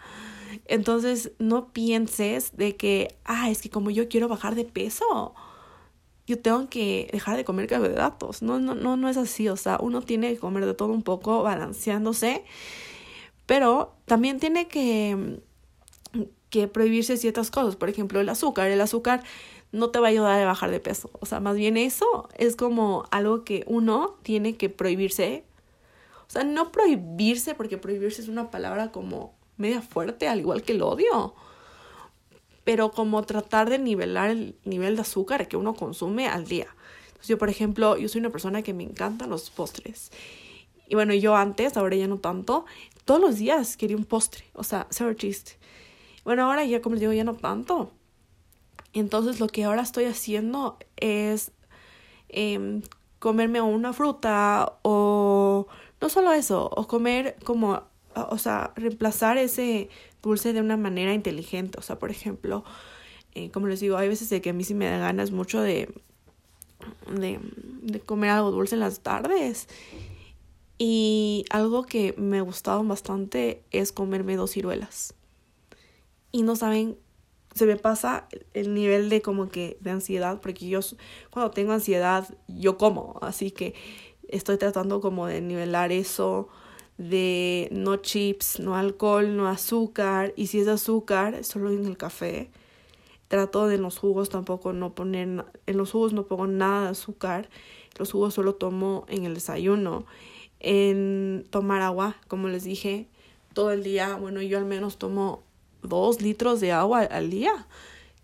Entonces, 0.65 1.31
no 1.39 1.69
pienses 1.69 2.55
de 2.55 2.75
que, 2.75 3.15
ah, 3.25 3.49
es 3.49 3.63
que 3.63 3.71
como 3.71 3.89
yo 3.89 4.07
quiero 4.09 4.27
bajar 4.27 4.53
de 4.53 4.65
peso, 4.65 5.33
yo 6.27 6.39
tengo 6.39 6.69
que 6.69 7.09
dejar 7.11 7.35
de 7.35 7.45
comer 7.45 7.65
carbohidratos. 7.65 8.43
No, 8.43 8.59
no, 8.59 8.75
no, 8.75 8.95
no 8.95 9.09
es 9.09 9.17
así. 9.17 9.49
O 9.49 9.57
sea, 9.57 9.79
uno 9.81 10.03
tiene 10.03 10.31
que 10.31 10.39
comer 10.39 10.67
de 10.67 10.75
todo 10.75 10.93
un 10.93 11.01
poco, 11.01 11.41
balanceándose 11.41 12.45
pero 13.49 13.95
también 14.05 14.39
tiene 14.39 14.67
que, 14.67 15.41
que 16.51 16.67
prohibirse 16.67 17.17
ciertas 17.17 17.49
cosas. 17.49 17.75
Por 17.75 17.89
ejemplo, 17.89 18.19
el 18.19 18.29
azúcar. 18.29 18.69
El 18.69 18.79
azúcar 18.79 19.23
no 19.71 19.89
te 19.89 19.97
va 19.97 20.05
a 20.05 20.09
ayudar 20.11 20.39
a 20.39 20.45
bajar 20.45 20.69
de 20.69 20.79
peso. 20.79 21.09
O 21.19 21.25
sea, 21.25 21.39
más 21.39 21.55
bien 21.55 21.75
eso 21.75 22.29
es 22.37 22.55
como 22.55 23.05
algo 23.09 23.43
que 23.45 23.63
uno 23.65 24.19
tiene 24.21 24.55
que 24.55 24.69
prohibirse. 24.69 25.45
O 26.27 26.29
sea, 26.29 26.43
no 26.43 26.71
prohibirse, 26.71 27.55
porque 27.55 27.79
prohibirse 27.79 28.21
es 28.21 28.27
una 28.27 28.51
palabra 28.51 28.91
como 28.91 29.33
media 29.57 29.81
fuerte, 29.81 30.27
al 30.27 30.41
igual 30.41 30.61
que 30.61 30.73
el 30.73 30.83
odio. 30.83 31.33
Pero 32.65 32.91
como 32.91 33.23
tratar 33.23 33.67
de 33.71 33.79
nivelar 33.79 34.29
el 34.29 34.59
nivel 34.63 34.95
de 34.95 35.01
azúcar 35.01 35.47
que 35.47 35.57
uno 35.57 35.73
consume 35.73 36.27
al 36.27 36.45
día. 36.45 36.67
Yo, 37.25 37.39
por 37.39 37.49
ejemplo, 37.49 37.97
yo 37.97 38.09
soy 38.09 38.19
una 38.19 38.29
persona 38.29 38.61
que 38.61 38.75
me 38.75 38.83
encantan 38.83 39.31
los 39.31 39.49
postres. 39.49 40.11
Y 40.89 40.95
bueno, 40.95 41.13
yo 41.13 41.35
antes, 41.35 41.77
ahora 41.77 41.95
ya 41.95 42.07
no 42.07 42.17
tanto, 42.17 42.65
todos 43.09 43.19
los 43.19 43.37
días 43.37 43.75
quería 43.75 43.97
un 43.97 44.05
postre, 44.05 44.43
o 44.53 44.63
sea, 44.63 44.85
cero 44.91 45.11
chiste. 45.15 45.53
Bueno, 46.23 46.45
ahora 46.45 46.63
ya 46.63 46.79
como 46.79 46.93
les 46.93 46.99
digo, 46.99 47.11
ya 47.11 47.23
no 47.23 47.33
tanto. 47.33 47.91
Entonces 48.93 49.39
lo 49.39 49.47
que 49.47 49.63
ahora 49.63 49.81
estoy 49.81 50.05
haciendo 50.05 50.77
es 50.95 51.51
eh, 52.27 52.83
comerme 53.17 53.61
una 53.61 53.93
fruta 53.93 54.73
o 54.83 55.65
no 55.99 56.09
solo 56.09 56.33
eso, 56.33 56.69
o 56.71 56.85
comer 56.85 57.35
como, 57.43 57.81
o 58.13 58.37
sea, 58.37 58.73
reemplazar 58.75 59.39
ese 59.39 59.89
dulce 60.21 60.53
de 60.53 60.61
una 60.61 60.77
manera 60.77 61.11
inteligente. 61.11 61.79
O 61.79 61.81
sea, 61.81 61.97
por 61.97 62.11
ejemplo, 62.11 62.63
eh, 63.33 63.49
como 63.49 63.65
les 63.65 63.79
digo, 63.79 63.97
hay 63.97 64.07
veces 64.07 64.29
de 64.29 64.39
que 64.39 64.51
a 64.51 64.53
mí 64.53 64.63
sí 64.63 64.75
me 64.75 64.85
da 64.85 64.99
ganas 64.99 65.31
mucho 65.31 65.59
de, 65.61 65.91
de, 67.09 67.39
de 67.81 67.99
comer 68.01 68.29
algo 68.29 68.51
dulce 68.51 68.75
en 68.75 68.81
las 68.81 68.99
tardes. 68.99 69.67
Y 70.81 71.43
algo 71.49 71.83
que 71.83 72.15
me 72.17 72.39
gustaba 72.39 72.81
bastante 72.81 73.61
es 73.69 73.91
comerme 73.91 74.37
dos 74.37 74.51
ciruelas. 74.51 75.13
Y 76.31 76.43
no 76.43 76.55
saben, 76.55 76.97
se 77.53 77.65
me 77.65 77.75
pasa 77.75 78.29
el 78.53 78.73
nivel 78.73 79.09
de 79.09 79.21
como 79.21 79.49
que 79.49 79.77
de 79.81 79.91
ansiedad, 79.91 80.39
porque 80.39 80.69
yo 80.69 80.79
cuando 81.31 81.51
tengo 81.51 81.73
ansiedad, 81.73 82.33
yo 82.47 82.77
como. 82.77 83.19
Así 83.21 83.51
que 83.51 83.75
estoy 84.29 84.57
tratando 84.57 85.01
como 85.01 85.27
de 85.27 85.41
nivelar 85.41 85.91
eso 85.91 86.47
de 86.97 87.67
no 87.71 87.97
chips, 87.97 88.61
no 88.61 88.77
alcohol, 88.77 89.35
no 89.35 89.49
azúcar. 89.49 90.33
Y 90.37 90.47
si 90.47 90.61
es 90.61 90.67
azúcar, 90.69 91.43
solo 91.43 91.71
en 91.71 91.85
el 91.85 91.97
café. 91.97 92.51
Trato 93.27 93.67
de 93.67 93.75
en 93.75 93.81
los 93.81 93.97
jugos 93.99 94.29
tampoco 94.29 94.71
no 94.71 94.95
poner, 94.95 95.45
en 95.65 95.77
los 95.77 95.91
jugos 95.91 96.13
no 96.13 96.25
pongo 96.25 96.47
nada 96.47 96.83
de 96.83 96.89
azúcar. 96.91 97.49
Los 97.97 98.13
jugos 98.13 98.33
solo 98.33 98.55
tomo 98.55 99.05
en 99.09 99.25
el 99.25 99.33
desayuno 99.33 100.05
en 100.59 101.45
tomar 101.49 101.81
agua, 101.81 102.17
como 102.27 102.47
les 102.47 102.63
dije, 102.63 103.07
todo 103.53 103.71
el 103.71 103.83
día. 103.83 104.15
Bueno, 104.15 104.41
yo 104.41 104.57
al 104.57 104.65
menos 104.65 104.97
tomo 104.97 105.43
dos 105.81 106.21
litros 106.21 106.59
de 106.59 106.71
agua 106.71 107.01
al 107.01 107.29
día, 107.29 107.67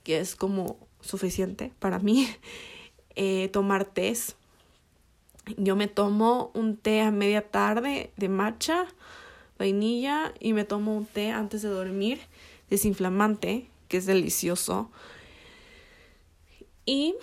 que 0.03 0.19
es 0.19 0.35
como 0.35 0.77
suficiente 1.01 1.71
para 1.79 1.99
mí. 1.99 2.27
Eh, 3.17 3.47
tomar 3.53 3.85
tés. 3.85 4.35
Yo 5.55 5.77
me 5.77 5.87
tomo 5.87 6.51
un 6.53 6.75
té 6.75 6.99
a 6.99 7.11
media 7.11 7.49
tarde 7.49 8.11
de 8.17 8.27
matcha, 8.27 8.87
vainilla 9.57 10.33
y 10.41 10.51
me 10.51 10.65
tomo 10.65 10.97
un 10.97 11.05
té 11.05 11.31
antes 11.31 11.61
de 11.61 11.69
dormir, 11.69 12.19
desinflamante, 12.69 13.69
que 13.87 13.95
es 13.95 14.05
delicioso. 14.05 14.91
Y, 16.85 17.15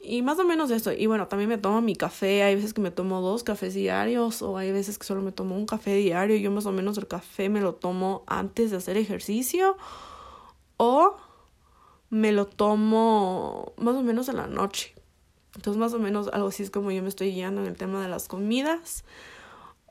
y 0.00 0.22
más 0.22 0.38
o 0.38 0.44
menos 0.44 0.70
eso. 0.70 0.92
Y 0.92 1.06
bueno, 1.06 1.28
también 1.28 1.48
me 1.48 1.58
tomo 1.58 1.80
mi 1.80 1.96
café. 1.96 2.42
Hay 2.42 2.54
veces 2.54 2.72
que 2.72 2.80
me 2.80 2.90
tomo 2.90 3.20
dos 3.20 3.42
cafés 3.42 3.74
diarios 3.74 4.42
o 4.42 4.56
hay 4.56 4.72
veces 4.72 4.98
que 4.98 5.04
solo 5.04 5.22
me 5.22 5.32
tomo 5.32 5.56
un 5.56 5.66
café 5.66 5.94
diario. 5.96 6.36
Yo 6.36 6.50
más 6.50 6.66
o 6.66 6.72
menos 6.72 6.98
el 6.98 7.06
café 7.06 7.48
me 7.48 7.60
lo 7.60 7.74
tomo 7.74 8.24
antes 8.26 8.70
de 8.70 8.78
hacer 8.78 8.96
ejercicio 8.96 9.76
o 10.76 11.16
me 12.10 12.32
lo 12.32 12.46
tomo 12.46 13.72
más 13.76 13.96
o 13.96 14.02
menos 14.02 14.28
en 14.28 14.36
la 14.36 14.46
noche. 14.46 14.94
Entonces 15.54 15.78
más 15.78 15.92
o 15.94 15.98
menos 15.98 16.28
algo 16.28 16.48
así 16.48 16.62
es 16.62 16.70
como 16.70 16.90
yo 16.90 17.02
me 17.02 17.08
estoy 17.08 17.32
guiando 17.32 17.62
en 17.62 17.66
el 17.66 17.76
tema 17.76 18.02
de 18.02 18.08
las 18.08 18.28
comidas. 18.28 19.04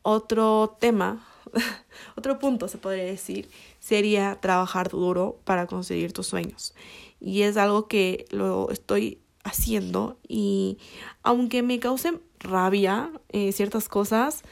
Otro 0.03 0.77
tema, 0.79 1.25
otro 2.15 2.37
punto 2.39 2.67
se 2.67 2.77
podría 2.77 3.05
decir, 3.05 3.49
sería 3.79 4.39
trabajar 4.39 4.89
duro 4.89 5.39
para 5.43 5.65
conseguir 5.65 6.13
tus 6.13 6.27
sueños. 6.27 6.75
Y 7.19 7.41
es 7.41 7.57
algo 7.57 7.87
que 7.87 8.25
lo 8.29 8.69
estoy 8.69 9.19
haciendo 9.45 10.17
y 10.27 10.79
aunque 11.23 11.63
me 11.63 11.79
causen 11.79 12.19
rabia 12.39 13.11
eh, 13.29 13.53
ciertas 13.53 13.87
cosas, 13.87 14.43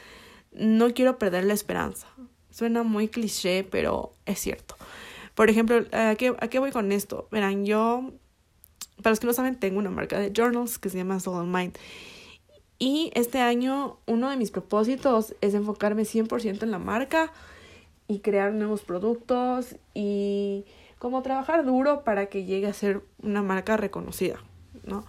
no 0.52 0.94
quiero 0.94 1.18
perder 1.18 1.44
la 1.44 1.52
esperanza. 1.52 2.08
Suena 2.50 2.82
muy 2.84 3.08
cliché, 3.08 3.64
pero 3.64 4.12
es 4.24 4.38
cierto. 4.38 4.76
Por 5.34 5.50
ejemplo, 5.50 5.84
¿a 5.92 6.14
qué, 6.14 6.34
¿a 6.38 6.48
qué 6.48 6.58
voy 6.60 6.70
con 6.70 6.92
esto? 6.92 7.28
Verán, 7.32 7.66
yo, 7.66 8.12
para 9.02 9.10
los 9.10 9.20
que 9.20 9.26
no 9.26 9.32
saben, 9.32 9.58
tengo 9.58 9.78
una 9.80 9.90
marca 9.90 10.18
de 10.18 10.32
journals 10.34 10.78
que 10.78 10.88
se 10.88 10.96
llama 10.98 11.18
Soul 11.18 11.46
Mind. 11.46 11.76
Y 12.78 13.10
este 13.14 13.40
año 13.40 13.98
uno 14.06 14.30
de 14.30 14.36
mis 14.36 14.50
propósitos 14.50 15.34
es 15.40 15.54
enfocarme 15.54 16.02
100% 16.02 16.62
en 16.62 16.70
la 16.70 16.78
marca 16.78 17.32
y 18.06 18.20
crear 18.20 18.52
nuevos 18.52 18.82
productos 18.82 19.76
y 19.92 20.64
como 20.98 21.22
trabajar 21.22 21.64
duro 21.64 22.04
para 22.04 22.26
que 22.26 22.44
llegue 22.44 22.66
a 22.66 22.72
ser 22.72 23.02
una 23.22 23.42
marca 23.42 23.76
reconocida, 23.76 24.38
¿no? 24.86 25.04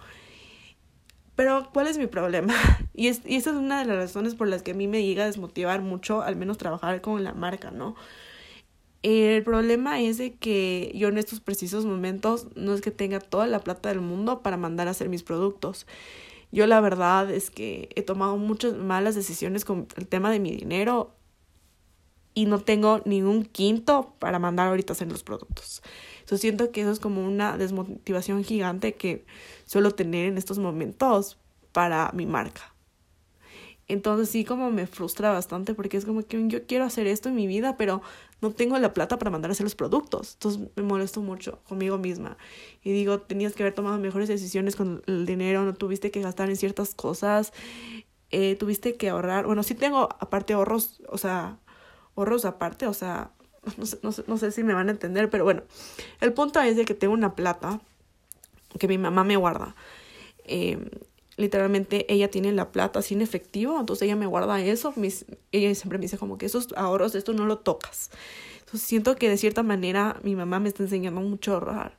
Pero, 1.36 1.68
¿cuál 1.72 1.86
es 1.86 1.98
mi 1.98 2.06
problema? 2.06 2.54
Y, 2.98 3.08
es, 3.08 3.20
y 3.26 3.36
esa 3.36 3.50
es 3.50 3.56
una 3.56 3.80
de 3.80 3.84
las 3.84 3.98
razones 3.98 4.34
por 4.34 4.48
las 4.48 4.62
que 4.62 4.70
a 4.70 4.74
mí 4.74 4.88
me 4.88 5.04
llega 5.04 5.24
a 5.24 5.26
desmotivar 5.26 5.82
mucho, 5.82 6.22
al 6.22 6.34
menos 6.34 6.56
trabajar 6.56 7.02
con 7.02 7.22
la 7.24 7.34
marca, 7.34 7.70
¿no? 7.70 7.94
El 9.02 9.44
problema 9.44 10.00
es 10.00 10.18
de 10.18 10.34
que 10.34 10.90
yo 10.94 11.08
en 11.08 11.18
estos 11.18 11.40
precisos 11.40 11.84
momentos 11.84 12.48
no 12.56 12.74
es 12.74 12.80
que 12.80 12.90
tenga 12.90 13.20
toda 13.20 13.46
la 13.46 13.60
plata 13.60 13.90
del 13.90 14.00
mundo 14.00 14.42
para 14.42 14.56
mandar 14.56 14.88
a 14.88 14.92
hacer 14.92 15.10
mis 15.10 15.22
productos. 15.22 15.86
Yo 16.52 16.66
la 16.66 16.80
verdad 16.80 17.30
es 17.30 17.50
que 17.50 17.90
he 17.94 18.02
tomado 18.02 18.36
muchas 18.36 18.74
malas 18.74 19.14
decisiones 19.14 19.64
con 19.64 19.86
el 19.96 20.08
tema 20.08 20.30
de 20.30 20.40
mi 20.40 20.52
dinero 20.52 21.14
y 22.34 22.46
no 22.46 22.60
tengo 22.60 23.02
ningún 23.04 23.44
quinto 23.44 24.14
para 24.18 24.38
mandar 24.38 24.68
ahorita 24.68 24.92
a 24.92 24.94
hacer 24.94 25.08
los 25.08 25.22
productos. 25.22 25.82
Yo 26.28 26.36
siento 26.38 26.72
que 26.72 26.82
eso 26.82 26.90
es 26.90 27.00
como 27.00 27.24
una 27.24 27.56
desmotivación 27.56 28.44
gigante 28.44 28.94
que 28.94 29.24
suelo 29.64 29.92
tener 29.92 30.26
en 30.26 30.38
estos 30.38 30.58
momentos 30.58 31.38
para 31.72 32.10
mi 32.12 32.26
marca. 32.26 32.74
Entonces 33.88 34.28
sí 34.30 34.44
como 34.44 34.70
me 34.70 34.86
frustra 34.86 35.30
bastante 35.30 35.74
porque 35.74 35.96
es 35.96 36.04
como 36.04 36.22
que 36.22 36.48
yo 36.48 36.66
quiero 36.66 36.84
hacer 36.84 37.06
esto 37.06 37.28
en 37.28 37.36
mi 37.36 37.46
vida, 37.46 37.76
pero 37.76 38.02
no 38.40 38.50
tengo 38.50 38.76
la 38.78 38.92
plata 38.92 39.16
para 39.18 39.30
mandar 39.30 39.50
a 39.50 39.52
hacer 39.52 39.64
los 39.64 39.76
productos. 39.76 40.34
Entonces 40.34 40.68
me 40.74 40.82
molesto 40.82 41.20
mucho 41.22 41.60
conmigo 41.68 41.96
misma. 41.96 42.36
Y 42.82 42.92
digo, 42.92 43.20
tenías 43.20 43.54
que 43.54 43.62
haber 43.62 43.74
tomado 43.74 43.98
mejores 43.98 44.28
decisiones 44.28 44.74
con 44.74 45.02
el 45.06 45.24
dinero, 45.24 45.64
no 45.64 45.74
tuviste 45.74 46.10
que 46.10 46.20
gastar 46.20 46.50
en 46.50 46.56
ciertas 46.56 46.94
cosas, 46.94 47.52
eh, 48.30 48.56
tuviste 48.56 48.96
que 48.96 49.08
ahorrar. 49.08 49.46
Bueno, 49.46 49.62
sí 49.62 49.74
tengo 49.76 50.08
aparte 50.18 50.52
ahorros, 50.54 51.00
o 51.08 51.18
sea, 51.18 51.60
ahorros 52.16 52.44
aparte, 52.44 52.86
o 52.88 52.94
sea, 52.94 53.32
no 53.76 53.86
sé, 53.86 53.98
no, 54.02 54.12
sé, 54.12 54.24
no 54.26 54.38
sé 54.38 54.52
si 54.52 54.62
me 54.62 54.74
van 54.74 54.88
a 54.88 54.92
entender, 54.92 55.30
pero 55.30 55.44
bueno, 55.44 55.62
el 56.20 56.32
punto 56.32 56.60
es 56.60 56.76
de 56.76 56.84
que 56.84 56.94
tengo 56.94 57.14
una 57.14 57.34
plata 57.34 57.80
que 58.78 58.88
mi 58.88 58.98
mamá 58.98 59.24
me 59.24 59.36
guarda. 59.36 59.74
Eh, 60.44 60.78
literalmente 61.36 62.10
ella 62.12 62.30
tiene 62.30 62.52
la 62.52 62.72
plata 62.72 63.02
sin 63.02 63.20
efectivo, 63.20 63.78
entonces 63.78 64.06
ella 64.06 64.16
me 64.16 64.26
guarda 64.26 64.60
eso, 64.60 64.92
mis, 64.96 65.26
ella 65.52 65.74
siempre 65.74 65.98
me 65.98 66.02
dice 66.02 66.18
como 66.18 66.38
que 66.38 66.46
esos 66.46 66.68
ahorros, 66.76 67.14
esto 67.14 67.32
no 67.32 67.46
lo 67.46 67.58
tocas. 67.58 68.10
Entonces 68.60 68.82
siento 68.82 69.16
que 69.16 69.28
de 69.28 69.36
cierta 69.36 69.62
manera 69.62 70.18
mi 70.22 70.34
mamá 70.34 70.60
me 70.60 70.68
está 70.68 70.82
enseñando 70.82 71.20
mucho 71.20 71.52
a 71.52 71.54
ahorrar. 71.54 71.96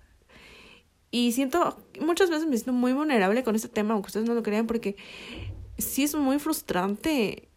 Y 1.12 1.32
siento, 1.32 1.78
muchas 2.02 2.30
veces 2.30 2.48
me 2.48 2.58
siento 2.58 2.74
muy 2.74 2.94
vulnerable 2.94 3.44
con 3.44 3.56
este 3.56 3.70
tema, 3.70 3.94
aunque 3.94 4.08
ustedes 4.08 4.28
no 4.28 4.34
lo 4.34 4.44
crean, 4.44 4.68
porque 4.68 4.98
sí 5.78 6.04
es 6.04 6.16
muy 6.16 6.40
frustrante 6.40 7.48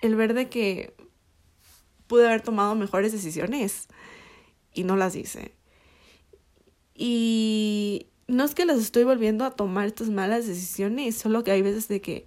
el 0.00 0.16
ver 0.16 0.34
de 0.34 0.48
que 0.48 0.94
pude 2.06 2.26
haber 2.26 2.42
tomado 2.42 2.74
mejores 2.74 3.12
decisiones 3.12 3.88
y 4.72 4.84
no 4.84 4.96
las 4.96 5.16
hice. 5.16 5.54
Y 6.94 8.06
no 8.28 8.44
es 8.44 8.54
que 8.54 8.64
las 8.64 8.78
estoy 8.78 9.04
volviendo 9.04 9.44
a 9.44 9.50
tomar 9.50 9.86
estas 9.86 10.10
malas 10.10 10.46
decisiones, 10.46 11.16
solo 11.16 11.44
que 11.44 11.50
hay 11.50 11.62
veces 11.62 11.88
de 11.88 12.00
que 12.00 12.26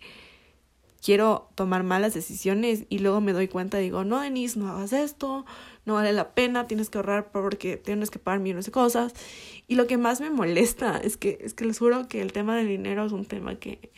quiero 1.02 1.50
tomar 1.56 1.84
malas 1.84 2.14
decisiones 2.14 2.84
y 2.90 3.00
luego 3.00 3.22
me 3.22 3.34
doy 3.34 3.48
cuenta 3.48 3.80
y 3.80 3.86
digo, 3.86 4.04
no, 4.04 4.20
Denise, 4.20 4.60
no 4.60 4.70
hagas 4.70 4.94
esto, 4.94 5.46
no 5.86 5.94
vale 5.94 6.12
la 6.12 6.34
pena, 6.34 6.68
tienes 6.68 6.90
que 6.90 6.98
ahorrar 6.98 7.32
porque 7.32 7.78
tienes 7.78 8.12
que 8.12 8.20
pagar 8.20 8.40
millones 8.40 8.66
de 8.66 8.72
cosas. 8.72 9.14
Y 9.68 9.76
lo 9.76 9.88
que 9.88 9.98
más 9.98 10.22
me 10.22 10.30
molesta 10.30 10.98
es 10.98 11.18
que, 11.18 11.38
es 11.42 11.54
que 11.54 11.66
les 11.66 11.80
juro 11.80 12.08
que 12.08 12.22
el 12.22 12.34
tema 12.34 12.58
del 12.58 12.68
dinero 12.68 13.06
es 13.06 13.12
un 13.12 13.26
tema 13.26 13.56
que, 13.56 13.92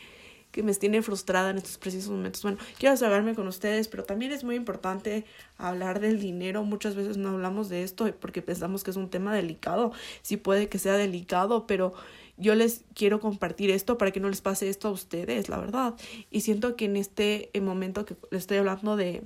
que 0.50 0.62
me 0.62 0.74
tiene 0.74 1.02
frustrada 1.02 1.50
en 1.50 1.58
estos 1.58 1.78
precisos 1.78 2.10
momentos. 2.10 2.42
Bueno, 2.42 2.58
quiero 2.78 2.92
desahogarme 2.92 3.34
con 3.34 3.46
ustedes, 3.48 3.88
pero 3.88 4.04
también 4.04 4.32
es 4.32 4.44
muy 4.44 4.56
importante 4.56 5.24
hablar 5.58 6.00
del 6.00 6.20
dinero. 6.20 6.64
Muchas 6.64 6.94
veces 6.94 7.16
no 7.16 7.30
hablamos 7.30 7.68
de 7.68 7.82
esto 7.82 8.12
porque 8.20 8.42
pensamos 8.42 8.84
que 8.84 8.90
es 8.90 8.96
un 8.96 9.10
tema 9.10 9.34
delicado. 9.34 9.92
Sí 10.22 10.36
puede 10.36 10.68
que 10.68 10.78
sea 10.78 10.94
delicado, 10.94 11.66
pero 11.66 11.94
yo 12.36 12.54
les 12.54 12.84
quiero 12.94 13.20
compartir 13.20 13.70
esto 13.70 13.98
para 13.98 14.10
que 14.10 14.20
no 14.20 14.28
les 14.28 14.40
pase 14.40 14.68
esto 14.68 14.88
a 14.88 14.90
ustedes, 14.90 15.48
la 15.48 15.58
verdad. 15.58 15.94
Y 16.30 16.40
siento 16.40 16.74
que 16.74 16.86
en 16.86 16.96
este 16.96 17.50
momento 17.60 18.04
que 18.06 18.16
les 18.30 18.42
estoy 18.42 18.56
hablando 18.56 18.96
de 18.96 19.22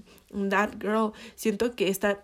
That 0.51 0.75
Girl, 0.81 1.13
siento 1.37 1.75
que 1.75 1.89
esta 1.89 2.23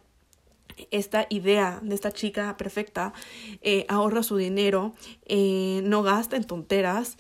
esta 0.91 1.27
idea 1.29 1.81
de 1.83 1.95
esta 1.95 2.11
chica 2.11 2.57
perfecta 2.57 3.13
eh, 3.61 3.85
ahorra 3.89 4.23
su 4.23 4.37
dinero, 4.37 4.95
eh, 5.27 5.83
no 5.85 6.03
gasta 6.03 6.37
en 6.37 6.45
tonteras 6.45 7.19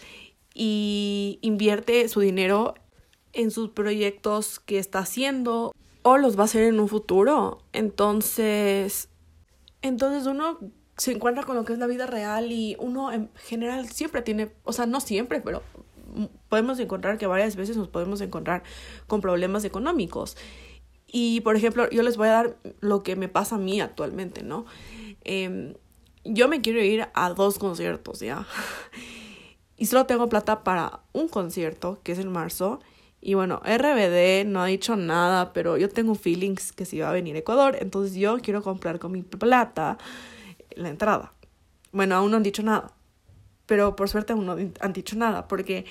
y 0.63 1.39
invierte 1.41 2.07
su 2.11 2.21
dinero 2.21 2.75
en 3.33 3.51
sus 3.51 3.71
proyectos 3.71 4.61
que 4.61 4.79
está 4.79 4.99
haciendo 4.99 5.75
o 6.03 6.19
los 6.19 6.37
va 6.37 6.43
a 6.43 6.45
hacer 6.45 6.65
en 6.65 6.79
un 6.81 6.87
futuro. 6.87 7.63
Entonces, 7.73 9.09
entonces 9.81 10.27
uno 10.27 10.59
se 10.99 11.13
encuentra 11.13 11.45
con 11.45 11.57
lo 11.57 11.65
que 11.65 11.73
es 11.73 11.79
la 11.79 11.87
vida 11.87 12.07
real 12.07 12.53
y 12.53 12.77
uno 12.79 13.11
en 13.11 13.31
general 13.37 13.89
siempre 13.89 14.21
tiene, 14.21 14.53
o 14.65 14.75
sea, 14.75 14.85
no 14.85 15.01
siempre, 15.01 15.41
pero 15.41 15.63
podemos 16.51 16.79
encontrar 16.79 17.17
que 17.17 17.27
varias 17.27 17.57
veces 17.57 17.79
nos 17.79 17.89
podemos 17.89 18.21
encontrar 18.21 18.63
con 19.07 19.23
problemas 19.23 19.65
económicos. 19.65 20.37
Y, 21.07 21.41
por 21.41 21.57
ejemplo, 21.57 21.89
yo 21.89 22.03
les 22.03 22.19
voy 22.19 22.29
a 22.29 22.33
dar 22.33 22.57
lo 22.81 23.03
que 23.03 23.17
me 23.17 23.29
pasa 23.29 23.55
a 23.55 23.59
mí 23.59 23.81
actualmente, 23.81 24.43
¿no? 24.43 24.67
Em, 25.25 25.73
yo 26.23 26.49
me 26.49 26.61
quiero 26.61 26.85
ir 26.85 27.09
a 27.15 27.31
dos 27.31 27.59
conciertos, 27.59 28.21
¿ya? 28.21 28.47
Y 29.81 29.87
solo 29.87 30.05
tengo 30.05 30.29
plata 30.29 30.63
para 30.63 31.01
un 31.15 31.27
concierto, 31.27 32.01
que 32.03 32.13
es 32.13 32.19
en 32.19 32.31
marzo. 32.31 32.81
Y 33.23 33.33
bueno, 33.33 33.63
RBD 33.65 34.45
no 34.45 34.61
ha 34.61 34.67
dicho 34.67 34.95
nada, 34.95 35.55
pero 35.55 35.79
yo 35.79 35.89
tengo 35.89 36.15
feelings 36.15 36.73
que 36.73 36.85
si 36.85 37.01
va 37.01 37.09
a 37.09 37.13
venir 37.15 37.35
a 37.35 37.39
Ecuador. 37.39 37.79
Entonces 37.81 38.15
yo 38.15 38.37
quiero 38.43 38.63
comprar 38.63 38.99
con 38.99 39.11
mi 39.11 39.23
plata 39.23 39.97
la 40.77 40.91
entrada. 40.91 41.33
Bueno, 41.93 42.15
aún 42.15 42.31
no 42.31 42.37
han 42.37 42.43
dicho 42.43 42.63
nada. 42.63 42.93
Pero 43.65 43.97
por 43.97 44.11
suerte 44.11 44.35
aún 44.35 44.45
no 44.45 44.55
han 44.81 44.93
dicho 44.93 45.17
nada. 45.17 45.49
Porque 45.49 45.87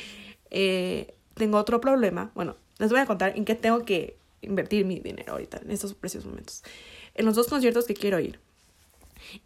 eh, 0.52 1.16
tengo 1.34 1.58
otro 1.58 1.82
problema. 1.82 2.30
Bueno, 2.36 2.58
les 2.78 2.92
voy 2.92 3.00
a 3.00 3.08
contar 3.08 3.36
en 3.36 3.44
qué 3.44 3.56
tengo 3.56 3.86
que 3.86 4.18
invertir 4.42 4.86
mi 4.86 5.00
dinero 5.00 5.34
ahorita, 5.34 5.62
en 5.64 5.72
estos 5.72 5.96
precios 5.96 6.28
momentos. 6.28 6.64
En 7.16 7.26
los 7.26 7.34
dos 7.34 7.48
conciertos 7.48 7.88
que 7.88 7.96
quiero 7.96 8.20
ir. 8.20 8.40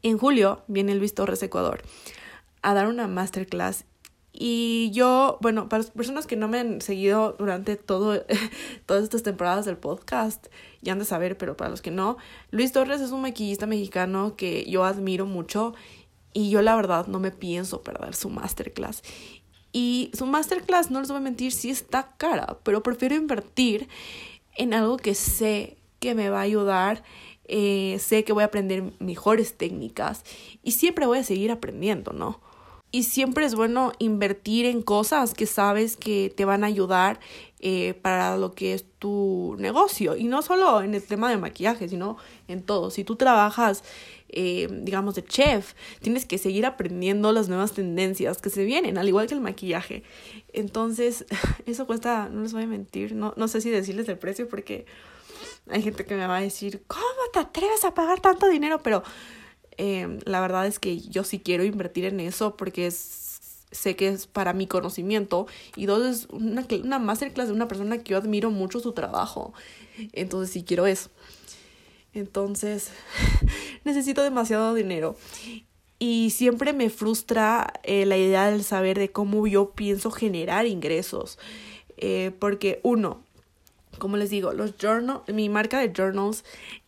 En 0.02 0.18
julio 0.18 0.64
viene 0.68 0.96
Luis 0.96 1.16
Torres 1.16 1.42
Ecuador 1.44 1.82
a 2.62 2.74
dar 2.74 2.88
una 2.88 3.08
masterclass 3.08 3.86
y 4.46 4.92
yo, 4.92 5.38
bueno, 5.40 5.70
para 5.70 5.84
las 5.84 5.92
personas 5.92 6.28
que 6.28 6.36
no 6.36 6.50
me 6.50 6.60
han 6.60 6.82
seguido 6.82 7.38
durante 7.40 7.78
todo, 7.78 8.26
todas 8.86 9.04
estas 9.04 9.24
temporadas 9.24 9.64
del 9.64 9.78
podcast, 9.78 10.48
ya 10.82 10.92
han 10.92 11.00
de 11.00 11.06
saber, 11.06 11.38
pero 11.38 11.56
para 11.56 11.70
los 11.70 11.82
que 11.82 11.92
no, 11.92 12.18
Luis 12.52 12.74
Torres 12.74 13.00
es 13.00 13.12
un 13.12 13.22
maquillista 13.22 13.68
mexicano 13.68 14.36
que 14.36 14.70
yo 14.70 14.84
admiro 14.84 15.26
mucho 15.26 15.76
y 16.34 16.50
yo 16.50 16.62
la 16.62 16.76
verdad 16.76 17.08
no 17.08 17.20
me 17.20 17.32
pienso 17.32 17.84
perder 17.84 18.16
su 18.16 18.30
masterclass. 18.30 19.02
Y 19.72 20.12
su 20.14 20.26
masterclass, 20.26 20.92
no 20.92 21.00
les 21.00 21.08
voy 21.08 21.20
a 21.20 21.22
mentir, 21.22 21.54
sí 21.54 21.70
está 21.70 22.14
cara, 22.18 22.58
pero 22.64 22.84
prefiero 22.84 23.16
invertir 23.16 23.88
en 24.58 24.74
algo 24.74 24.98
que 24.98 25.16
sé 25.16 25.78
que 26.02 26.16
me 26.16 26.30
va 26.30 26.40
a 26.40 26.42
ayudar 26.42 27.02
eh, 27.46 27.98
sé 28.00 28.26
que 28.26 28.34
voy 28.34 28.44
a 28.44 28.48
aprender 28.48 28.92
mejores 29.00 29.58
técnicas 29.58 30.26
y 30.64 30.72
siempre 30.72 31.06
voy 31.06 31.20
a 31.20 31.24
seguir 31.24 31.50
aprendiendo, 31.50 32.12
¿no? 32.12 32.42
Y 32.96 33.06
siempre 33.06 33.44
es 33.44 33.56
bueno 33.56 33.92
invertir 33.98 34.68
en 34.68 34.84
cosas 34.84 35.34
que 35.34 35.48
sabes 35.48 35.98
que 35.98 36.32
te 36.38 36.46
van 36.46 36.64
a 36.64 36.68
ayudar 36.68 37.20
eh, 37.60 37.96
para 37.96 38.38
lo 38.38 38.54
que 38.54 38.76
es 38.76 38.86
tu 39.00 39.56
negocio. 39.58 40.16
Y 40.16 40.26
no 40.26 40.44
solo 40.44 40.84
en 40.84 40.94
el 40.94 41.02
tema 41.02 41.28
de 41.32 41.38
maquillaje, 41.38 41.90
sino 41.90 42.18
en 42.48 42.62
todo. 42.62 42.92
Si 42.92 43.04
tú 43.04 43.16
trabajas, 43.16 43.84
eh, 44.30 44.68
digamos, 44.70 45.16
de 45.16 45.24
chef, 45.24 45.74
tienes 46.02 46.28
que 46.28 46.38
seguir 46.38 46.68
aprendiendo 46.68 47.32
las 47.32 47.50
nuevas 47.50 47.74
tendencias 47.74 48.38
que 48.38 48.52
se 48.52 48.64
vienen, 48.64 49.00
al 49.00 49.08
igual 49.08 49.26
que 49.26 49.34
el 49.34 49.42
maquillaje. 49.42 50.04
Entonces, 50.54 51.26
eso 51.66 51.88
cuesta, 51.88 52.30
no 52.30 52.44
les 52.44 52.54
voy 52.54 52.62
a 52.62 52.68
mentir, 52.68 53.16
no, 53.16 53.34
no 53.38 53.48
sé 53.48 53.60
si 53.60 53.72
decirles 53.72 54.08
el 54.08 54.20
precio 54.20 54.48
porque 54.48 54.86
hay 55.68 55.82
gente 55.82 56.06
que 56.06 56.14
me 56.14 56.28
va 56.28 56.38
a 56.38 56.42
decir, 56.42 56.84
¿cómo 56.86 57.04
te 57.34 57.40
atreves 57.40 57.86
a 57.86 57.96
pagar 57.96 58.20
tanto 58.20 58.48
dinero? 58.50 58.84
Pero 58.84 59.02
eh, 59.78 60.20
la 60.26 60.42
verdad 60.42 60.68
es 60.68 60.80
que 60.80 61.00
yo 61.00 61.24
sí 61.24 61.40
quiero 61.40 61.64
invertir 61.64 62.06
en 62.06 62.20
eso 62.20 62.56
porque 62.58 62.90
sé 62.92 63.96
que 63.96 64.08
es 64.08 64.28
para 64.28 64.54
mi 64.54 64.68
conocimiento 64.68 65.48
y 65.76 65.86
dos 65.86 66.06
es 66.06 66.28
una, 66.30 66.66
una 66.84 67.00
masterclass 67.00 67.48
de 67.48 67.54
una 67.54 67.68
persona 67.68 67.98
que 67.98 68.12
yo 68.12 68.18
admiro 68.18 68.52
mucho 68.52 68.80
su 68.80 68.94
trabajo. 68.94 69.54
Entonces 70.14 70.52
sí 70.52 70.64
quiero 70.64 70.88
eso. 70.88 71.10
Entonces 72.14 72.92
necesito 73.84 74.24
demasiado 74.24 74.74
dinero. 74.74 75.16
Y 76.00 76.32
siempre 76.32 76.74
me 76.74 76.90
frustra 76.90 77.74
eh, 77.84 78.06
la 78.06 78.18
idea 78.18 78.52
del 78.52 78.64
saber 78.64 79.00
de 79.00 79.12
cómo 79.12 79.48
yo 79.48 79.72
pienso 79.72 80.12
generar 80.12 80.66
ingresos. 80.66 81.40
Eh, 81.98 82.32
porque 82.40 82.80
uno, 82.84 83.24
como 84.00 84.18
les 84.18 84.30
digo, 84.30 84.52
los 84.54 84.76
journals, 84.78 85.22
mi 85.30 85.48
marca 85.50 85.80
de 85.80 85.94
journals 85.96 86.44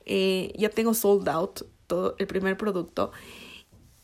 eh, 0.06 0.52
ya 0.58 0.70
tengo 0.70 0.94
sold 0.94 1.30
out 1.30 1.62
todo 1.88 2.16
el 2.18 2.28
primer 2.28 2.58
producto. 2.58 3.12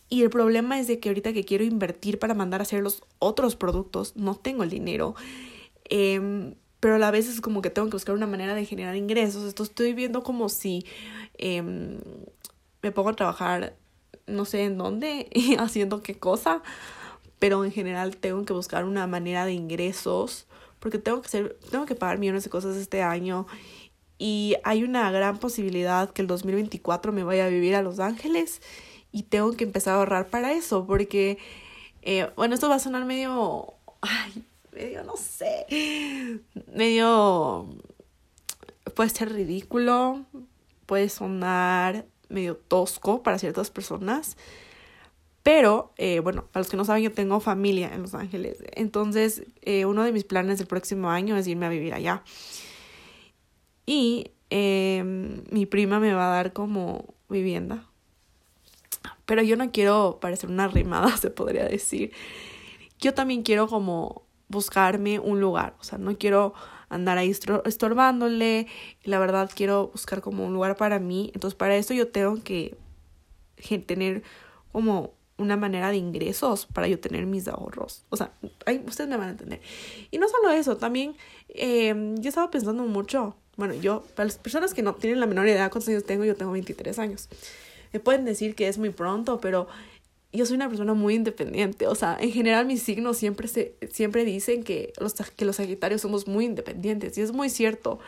Y 0.10 0.24
el 0.24 0.30
problema 0.30 0.80
es 0.80 0.88
de 0.88 1.00
que 1.00 1.10
ahorita 1.10 1.32
que 1.32 1.46
quiero 1.46 1.64
invertir 1.64 2.20
para 2.20 2.34
mandar 2.34 2.60
a 2.60 2.64
hacer 2.64 2.84
los 2.84 3.02
otros 3.20 3.56
productos, 3.56 4.16
no 4.18 4.36
tengo 4.36 4.64
el 4.64 4.70
dinero. 4.70 5.16
Em, 5.86 6.56
pero 6.82 6.96
a 6.96 7.00
la 7.00 7.12
vez 7.12 7.30
es 7.30 7.40
como 7.40 7.62
que 7.62 7.70
tengo 7.70 7.88
que 7.90 7.96
buscar 7.96 8.16
una 8.16 8.28
manera 8.28 8.54
de 8.54 8.66
generar 8.66 8.96
ingresos. 8.96 9.46
Esto 9.46 9.64
estoy 9.64 9.94
viendo 9.94 10.24
como 10.24 10.50
si 10.50 10.86
em, 11.38 12.00
me 12.82 12.92
pongo 12.92 13.10
a 13.10 13.16
trabajar 13.16 13.78
no 14.28 14.46
sé 14.46 14.64
en 14.66 14.78
dónde 14.78 15.30
y 15.34 15.56
haciendo 15.60 16.02
qué 16.02 16.20
cosa. 16.20 16.62
Pero 17.40 17.64
en 17.64 17.72
general 17.72 18.18
tengo 18.18 18.44
que 18.46 18.54
buscar 18.54 18.84
una 18.86 19.08
manera 19.08 19.46
de 19.46 19.54
ingresos 19.54 20.48
porque 20.82 20.98
tengo 20.98 21.22
que 21.22 21.30
ser, 21.30 21.58
tengo 21.70 21.86
que 21.86 21.96
pagar 21.96 22.18
millones 22.18 22.44
de 22.44 22.50
cosas 22.50 22.76
este 22.76 23.04
año 23.04 23.46
y 24.22 24.56
hay 24.64 24.84
una 24.84 25.10
gran 25.10 25.40
posibilidad 25.40 26.12
que 26.12 26.22
el 26.22 26.28
2024 26.28 27.12
me 27.12 27.24
vaya 27.24 27.46
a 27.46 27.50
vivir 27.50 27.74
a 27.74 27.82
Los 27.82 28.00
Ángeles 28.00 28.62
y 29.12 29.24
tengo 29.24 29.54
que 29.54 29.64
empezar 29.64 29.96
a 29.96 29.98
ahorrar 29.98 30.28
para 30.28 30.52
eso 30.52 30.86
porque, 30.86 31.40
eh, 32.04 32.30
bueno, 32.36 32.54
esto 32.54 32.70
va 32.70 32.76
a 32.76 32.80
sonar 32.80 33.04
medio, 33.06 33.74
ay, 34.02 34.44
medio, 34.74 35.04
no 35.06 35.18
sé, 35.18 35.66
medio, 36.72 37.66
puede 38.94 39.10
ser 39.10 39.34
ridículo, 39.34 40.24
puede 40.86 41.10
sonar 41.10 42.06
medio 42.30 42.58
tosco 42.58 43.24
para 43.24 43.40
ciertas 43.40 43.72
personas. 43.72 44.38
Pero, 45.42 45.94
eh, 45.98 46.20
bueno, 46.20 46.46
para 46.52 46.62
los 46.62 46.70
que 46.70 46.78
no 46.78 46.86
saben, 46.86 47.02
yo 47.02 47.12
tengo 47.12 47.40
familia 47.40 47.92
en 47.92 48.04
Los 48.04 48.14
Ángeles. 48.14 48.60
Entonces, 48.76 49.42
eh, 49.64 49.86
uno 49.86 50.04
de 50.04 50.12
mis 50.12 50.26
planes 50.26 50.60
del 50.60 50.68
próximo 50.68 51.10
año 51.10 51.36
es 51.38 51.48
irme 51.48 51.66
a 51.66 51.70
vivir 51.70 51.96
allá. 51.96 52.22
Y 53.86 54.32
em, 54.50 55.44
mi 55.50 55.66
prima 55.66 56.00
me 56.00 56.14
va 56.14 56.32
a 56.32 56.36
dar 56.36 56.54
como 56.54 57.14
vivienda. 57.30 57.88
Pero 59.26 59.42
yo 59.44 59.56
no 59.56 59.72
quiero 59.72 60.20
parecer 60.22 60.50
una 60.50 60.68
rimada, 60.68 61.16
se 61.18 61.30
podría 61.30 61.66
decir. 61.66 62.12
Yo 63.00 63.14
también 63.14 63.44
quiero 63.44 63.68
como 63.68 64.24
buscarme 64.48 65.20
un 65.20 65.40
lugar. 65.40 65.76
O 65.80 65.84
sea, 65.84 65.98
no 65.98 66.18
quiero 66.18 66.54
andar 66.90 67.18
ahí 67.18 67.32
estorbándole. 67.32 68.68
La 69.04 69.20
verdad, 69.20 69.50
quiero 69.54 69.88
buscar 69.88 70.22
como 70.22 70.46
un 70.46 70.54
lugar 70.54 70.76
para 70.76 71.00
mí. 71.00 71.32
Entonces, 71.34 71.56
para 71.58 71.76
eso 71.76 71.94
yo 71.94 72.10
tengo 72.10 72.44
que 72.44 72.78
tener 73.86 74.24
como 74.72 75.14
una 75.38 75.58
manera 75.58 75.90
de 75.90 75.98
ingresos 75.98 76.68
para 76.68 76.88
yo 76.88 77.00
tener 77.00 77.26
mis 77.26 77.48
ahorros. 77.48 78.06
O 78.10 78.18
sea, 78.18 78.34
ustedes 78.86 79.10
me 79.10 79.18
van 79.18 79.30
a 79.30 79.32
entender. 79.32 79.62
Y 80.12 80.18
no 80.18 80.28
solo 80.30 80.52
eso, 80.52 80.78
también 80.78 81.16
eh, 81.50 82.16
yo 82.20 82.30
estaba 82.30 82.52
pensando 82.52 82.84
mucho, 82.84 83.36
bueno, 83.58 83.74
yo, 83.74 84.04
para 84.16 84.26
las 84.26 84.38
personas 84.38 84.74
que 84.74 84.82
no 84.82 84.96
tienen 84.96 85.20
la 85.20 85.26
menor 85.26 85.48
idea 85.48 85.64
de 85.64 85.70
cuántos 85.70 85.90
años 85.90 86.04
tengo, 86.06 86.24
yo 86.26 86.36
tengo 86.36 86.52
23 86.52 86.98
años. 87.00 87.30
Me 87.94 88.00
pueden 88.00 88.26
decir 88.26 88.56
que 88.56 88.68
es 88.68 88.78
muy 88.78 88.90
pronto, 88.90 89.40
pero 89.40 89.68
yo 90.34 90.46
soy 90.46 90.56
una 90.56 90.70
persona 90.70 90.94
muy 90.94 91.16
independiente. 91.16 91.88
O 91.88 91.96
sea, 91.96 92.18
en 92.20 92.32
general 92.32 92.66
mis 92.66 92.82
signos 92.82 93.18
siempre, 93.18 93.48
se, 93.48 93.76
siempre 93.92 94.24
dicen 94.26 94.64
que 94.64 94.94
los, 95.00 95.14
que 95.14 95.46
los 95.46 95.58
Sagitarios 95.58 96.02
somos 96.02 96.28
muy 96.28 96.46
independientes 96.46 97.18
y 97.18 97.22
es 97.22 97.32
muy 97.32 97.50
cierto. 97.50 98.00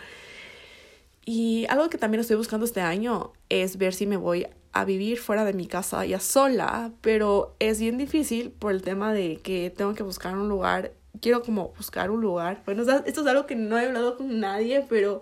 Y 1.25 1.65
algo 1.69 1.89
que 1.89 1.97
también 1.97 2.21
estoy 2.21 2.35
buscando 2.35 2.65
este 2.65 2.81
año 2.81 3.33
es 3.49 3.77
ver 3.77 3.93
si 3.93 4.05
me 4.05 4.17
voy 4.17 4.47
a 4.73 4.85
vivir 4.85 5.19
fuera 5.19 5.45
de 5.45 5.53
mi 5.53 5.67
casa 5.67 6.05
ya 6.05 6.19
sola, 6.19 6.91
pero 7.01 7.55
es 7.59 7.79
bien 7.79 7.97
difícil 7.97 8.51
por 8.51 8.71
el 8.71 8.81
tema 8.81 9.13
de 9.13 9.37
que 9.37 9.69
tengo 9.69 9.93
que 9.93 10.03
buscar 10.03 10.35
un 10.35 10.49
lugar, 10.49 10.93
quiero 11.21 11.41
como 11.41 11.69
buscar 11.77 12.11
un 12.11 12.21
lugar. 12.21 12.61
Bueno, 12.65 12.83
esto 12.83 13.21
es 13.21 13.27
algo 13.27 13.45
que 13.45 13.55
no 13.55 13.77
he 13.77 13.85
hablado 13.85 14.17
con 14.17 14.39
nadie, 14.39 14.85
pero 14.89 15.21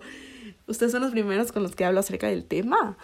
ustedes 0.66 0.92
son 0.92 1.02
los 1.02 1.12
primeros 1.12 1.52
con 1.52 1.62
los 1.62 1.74
que 1.74 1.84
hablo 1.84 2.00
acerca 2.00 2.28
del 2.28 2.44
tema. 2.44 2.96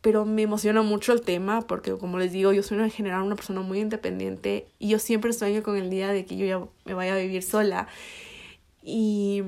Pero 0.00 0.24
me 0.24 0.42
emociona 0.42 0.82
mucho 0.82 1.12
el 1.12 1.22
tema 1.22 1.62
porque, 1.62 1.92
como 1.98 2.18
les 2.18 2.32
digo, 2.32 2.52
yo 2.52 2.62
soy 2.62 2.78
en 2.78 2.90
general 2.90 3.22
una 3.22 3.34
persona 3.34 3.62
muy 3.62 3.80
independiente 3.80 4.68
y 4.78 4.88
yo 4.88 4.98
siempre 4.98 5.32
sueño 5.32 5.62
con 5.62 5.76
el 5.76 5.90
día 5.90 6.08
de 6.08 6.24
que 6.24 6.36
yo 6.36 6.46
ya 6.46 6.60
me 6.84 6.94
vaya 6.94 7.14
a 7.14 7.18
vivir 7.18 7.42
sola. 7.42 7.88
Y 8.82 9.42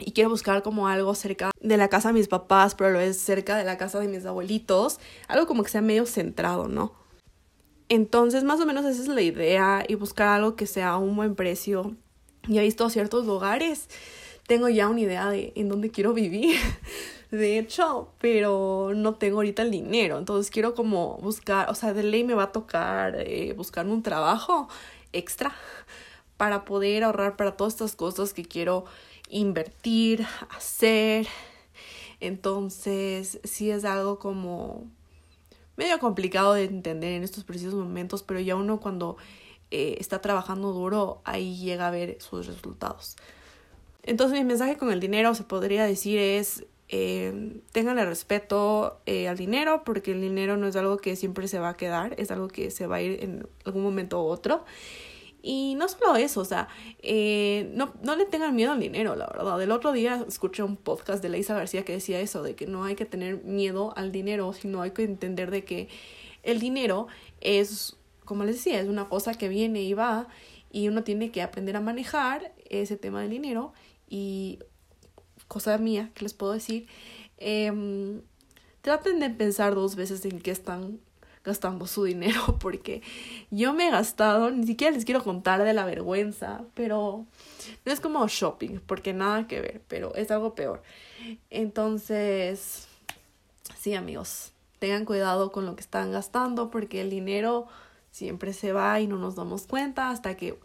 y 0.00 0.12
quiero 0.12 0.30
buscar 0.30 0.62
como 0.62 0.88
algo 0.88 1.14
cerca 1.14 1.50
de 1.60 1.76
la 1.76 1.88
casa 1.88 2.08
de 2.08 2.14
mis 2.14 2.28
papás, 2.28 2.74
pero 2.74 2.90
lo 2.90 3.00
es 3.00 3.18
cerca 3.18 3.56
de 3.56 3.64
la 3.64 3.76
casa 3.76 4.00
de 4.00 4.08
mis 4.08 4.24
abuelitos, 4.24 4.98
algo 5.28 5.46
como 5.46 5.62
que 5.62 5.70
sea 5.70 5.82
medio 5.82 6.06
centrado, 6.06 6.68
¿no? 6.68 6.94
Entonces, 7.90 8.44
más 8.44 8.60
o 8.60 8.66
menos 8.66 8.84
esa 8.84 9.02
es 9.02 9.08
la 9.08 9.20
idea 9.20 9.84
y 9.86 9.96
buscar 9.96 10.28
algo 10.28 10.54
que 10.54 10.68
sea 10.68 10.90
a 10.90 10.98
un 10.98 11.16
buen 11.16 11.34
precio. 11.34 11.96
Ya 12.48 12.60
he 12.62 12.64
visto 12.64 12.88
ciertos 12.88 13.26
lugares, 13.26 13.88
tengo 14.46 14.68
ya 14.68 14.88
una 14.88 15.00
idea 15.00 15.28
de 15.28 15.52
en 15.56 15.68
dónde 15.68 15.90
quiero 15.90 16.12
vivir, 16.12 16.56
de 17.32 17.58
hecho, 17.58 18.12
pero 18.20 18.92
no 18.94 19.16
tengo 19.16 19.38
ahorita 19.38 19.62
el 19.62 19.72
dinero, 19.72 20.18
entonces 20.18 20.52
quiero 20.52 20.74
como 20.76 21.18
buscar, 21.18 21.68
o 21.68 21.74
sea, 21.74 21.92
de 21.92 22.04
ley 22.04 22.22
me 22.22 22.34
va 22.34 22.44
a 22.44 22.52
tocar 22.52 23.16
eh, 23.18 23.54
buscar 23.56 23.86
un 23.86 24.04
trabajo 24.04 24.68
extra 25.12 25.52
para 26.36 26.64
poder 26.64 27.02
ahorrar 27.02 27.36
para 27.36 27.56
todas 27.56 27.74
estas 27.74 27.96
cosas 27.96 28.32
que 28.32 28.44
quiero 28.44 28.84
invertir, 29.30 30.24
hacer. 30.56 31.26
Entonces, 32.20 33.40
sí 33.44 33.70
es 33.70 33.84
algo 33.84 34.18
como 34.18 34.86
medio 35.76 35.98
complicado 35.98 36.54
de 36.54 36.64
entender 36.64 37.12
en 37.12 37.22
estos 37.22 37.44
precisos 37.44 37.74
momentos, 37.74 38.22
pero 38.22 38.40
ya 38.40 38.56
uno 38.56 38.80
cuando 38.80 39.16
eh, 39.70 39.96
está 39.98 40.20
trabajando 40.20 40.72
duro, 40.72 41.20
ahí 41.24 41.56
llega 41.56 41.88
a 41.88 41.90
ver 41.90 42.16
sus 42.20 42.46
resultados. 42.46 43.16
Entonces, 44.02 44.38
mi 44.38 44.44
mensaje 44.44 44.76
con 44.76 44.90
el 44.90 45.00
dinero 45.00 45.34
se 45.34 45.44
podría 45.44 45.84
decir 45.84 46.18
es, 46.18 46.64
eh, 46.88 47.60
tenganle 47.70 48.04
respeto 48.04 49.00
eh, 49.06 49.28
al 49.28 49.36
dinero, 49.36 49.82
porque 49.84 50.10
el 50.12 50.20
dinero 50.20 50.56
no 50.56 50.66
es 50.66 50.74
algo 50.74 50.96
que 50.96 51.14
siempre 51.14 51.46
se 51.46 51.60
va 51.60 51.70
a 51.70 51.76
quedar, 51.76 52.14
es 52.18 52.30
algo 52.30 52.48
que 52.48 52.70
se 52.70 52.86
va 52.86 52.96
a 52.96 53.02
ir 53.02 53.22
en 53.22 53.46
algún 53.64 53.82
momento 53.82 54.22
u 54.22 54.26
otro. 54.26 54.64
Y 55.42 55.74
no 55.76 55.88
solo 55.88 56.16
eso, 56.16 56.40
o 56.40 56.44
sea, 56.44 56.68
eh, 57.02 57.70
no, 57.74 57.94
no 58.02 58.14
le 58.14 58.26
tengan 58.26 58.54
miedo 58.54 58.72
al 58.72 58.80
dinero, 58.80 59.16
la 59.16 59.26
verdad. 59.26 59.60
El 59.62 59.70
otro 59.70 59.92
día 59.92 60.24
escuché 60.28 60.62
un 60.62 60.76
podcast 60.76 61.22
de 61.22 61.30
Leisa 61.30 61.54
García 61.54 61.84
que 61.84 61.92
decía 61.92 62.20
eso, 62.20 62.42
de 62.42 62.54
que 62.54 62.66
no 62.66 62.84
hay 62.84 62.94
que 62.94 63.06
tener 63.06 63.42
miedo 63.44 63.94
al 63.96 64.12
dinero, 64.12 64.52
sino 64.52 64.82
hay 64.82 64.90
que 64.90 65.04
entender 65.04 65.50
de 65.50 65.64
que 65.64 65.88
el 66.42 66.60
dinero 66.60 67.06
es, 67.40 67.96
como 68.24 68.44
les 68.44 68.56
decía, 68.56 68.80
es 68.80 68.88
una 68.88 69.08
cosa 69.08 69.34
que 69.34 69.48
viene 69.48 69.82
y 69.82 69.94
va 69.94 70.28
y 70.70 70.88
uno 70.88 71.04
tiene 71.04 71.30
que 71.30 71.42
aprender 71.42 71.76
a 71.76 71.80
manejar 71.80 72.52
ese 72.68 72.96
tema 72.96 73.22
del 73.22 73.30
dinero 73.30 73.72
y 74.08 74.58
cosa 75.48 75.78
mía 75.78 76.10
que 76.14 76.24
les 76.24 76.34
puedo 76.34 76.52
decir, 76.52 76.86
eh, 77.38 78.20
traten 78.82 79.20
de 79.20 79.30
pensar 79.30 79.74
dos 79.74 79.96
veces 79.96 80.24
en 80.24 80.40
qué 80.40 80.50
están 80.50 81.00
gastando 81.44 81.86
su 81.86 82.04
dinero 82.04 82.56
porque 82.60 83.02
yo 83.50 83.72
me 83.72 83.88
he 83.88 83.90
gastado, 83.90 84.50
ni 84.50 84.66
siquiera 84.66 84.94
les 84.94 85.04
quiero 85.04 85.22
contar 85.22 85.62
de 85.62 85.72
la 85.72 85.84
vergüenza, 85.84 86.62
pero 86.74 87.26
no 87.84 87.92
es 87.92 88.00
como 88.00 88.26
shopping, 88.28 88.80
porque 88.86 89.12
nada 89.12 89.46
que 89.46 89.60
ver, 89.60 89.82
pero 89.88 90.14
es 90.14 90.30
algo 90.30 90.54
peor. 90.54 90.82
Entonces, 91.50 92.88
sí 93.78 93.94
amigos, 93.94 94.52
tengan 94.78 95.04
cuidado 95.04 95.52
con 95.52 95.66
lo 95.66 95.74
que 95.74 95.82
están 95.82 96.12
gastando 96.12 96.70
porque 96.70 97.00
el 97.00 97.10
dinero 97.10 97.68
siempre 98.10 98.52
se 98.52 98.72
va 98.72 99.00
y 99.00 99.06
no 99.06 99.16
nos 99.16 99.36
damos 99.36 99.66
cuenta 99.66 100.10
hasta 100.10 100.36
que 100.36 100.58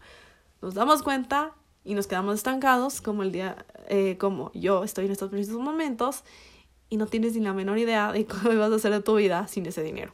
nos 0.61 0.73
damos 0.73 1.03
cuenta 1.03 1.53
y 1.83 1.93
nos 1.93 2.07
quedamos 2.07 2.35
estancados 2.35 3.01
como 3.01 3.21
el 3.23 3.31
día, 3.31 3.65
eh, 3.87 4.17
como 4.17 4.51
yo 4.53 4.83
estoy 4.83 5.05
en 5.05 5.11
estos 5.11 5.29
precisos 5.29 5.59
momentos 5.59 6.23
y 6.89 6.97
no 6.97 7.05
tienes 7.05 7.35
ni 7.35 7.41
la 7.41 7.53
menor 7.53 7.77
idea 7.77 8.11
de 8.11 8.25
cómo 8.25 8.57
vas 8.57 8.71
a 8.71 8.75
hacer 8.75 8.91
de 8.91 9.01
tu 9.01 9.15
vida 9.15 9.47
sin 9.47 9.65
ese 9.65 9.83
dinero. 9.83 10.13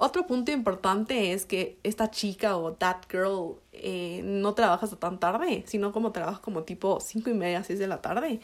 Otro 0.00 0.26
punto 0.28 0.52
importante 0.52 1.32
es 1.32 1.44
que 1.44 1.76
esta 1.82 2.08
chica 2.10 2.56
o 2.56 2.72
that 2.72 2.98
girl 3.10 3.56
eh, 3.72 4.22
no 4.24 4.54
trabaja 4.54 4.86
hasta 4.86 4.96
tan 4.96 5.18
tarde, 5.18 5.64
sino 5.66 5.92
como 5.92 6.12
trabaja 6.12 6.40
como 6.40 6.62
tipo 6.62 7.00
cinco 7.00 7.30
y 7.30 7.34
media, 7.34 7.64
seis 7.64 7.80
de 7.80 7.88
la 7.88 8.00
tarde. 8.00 8.40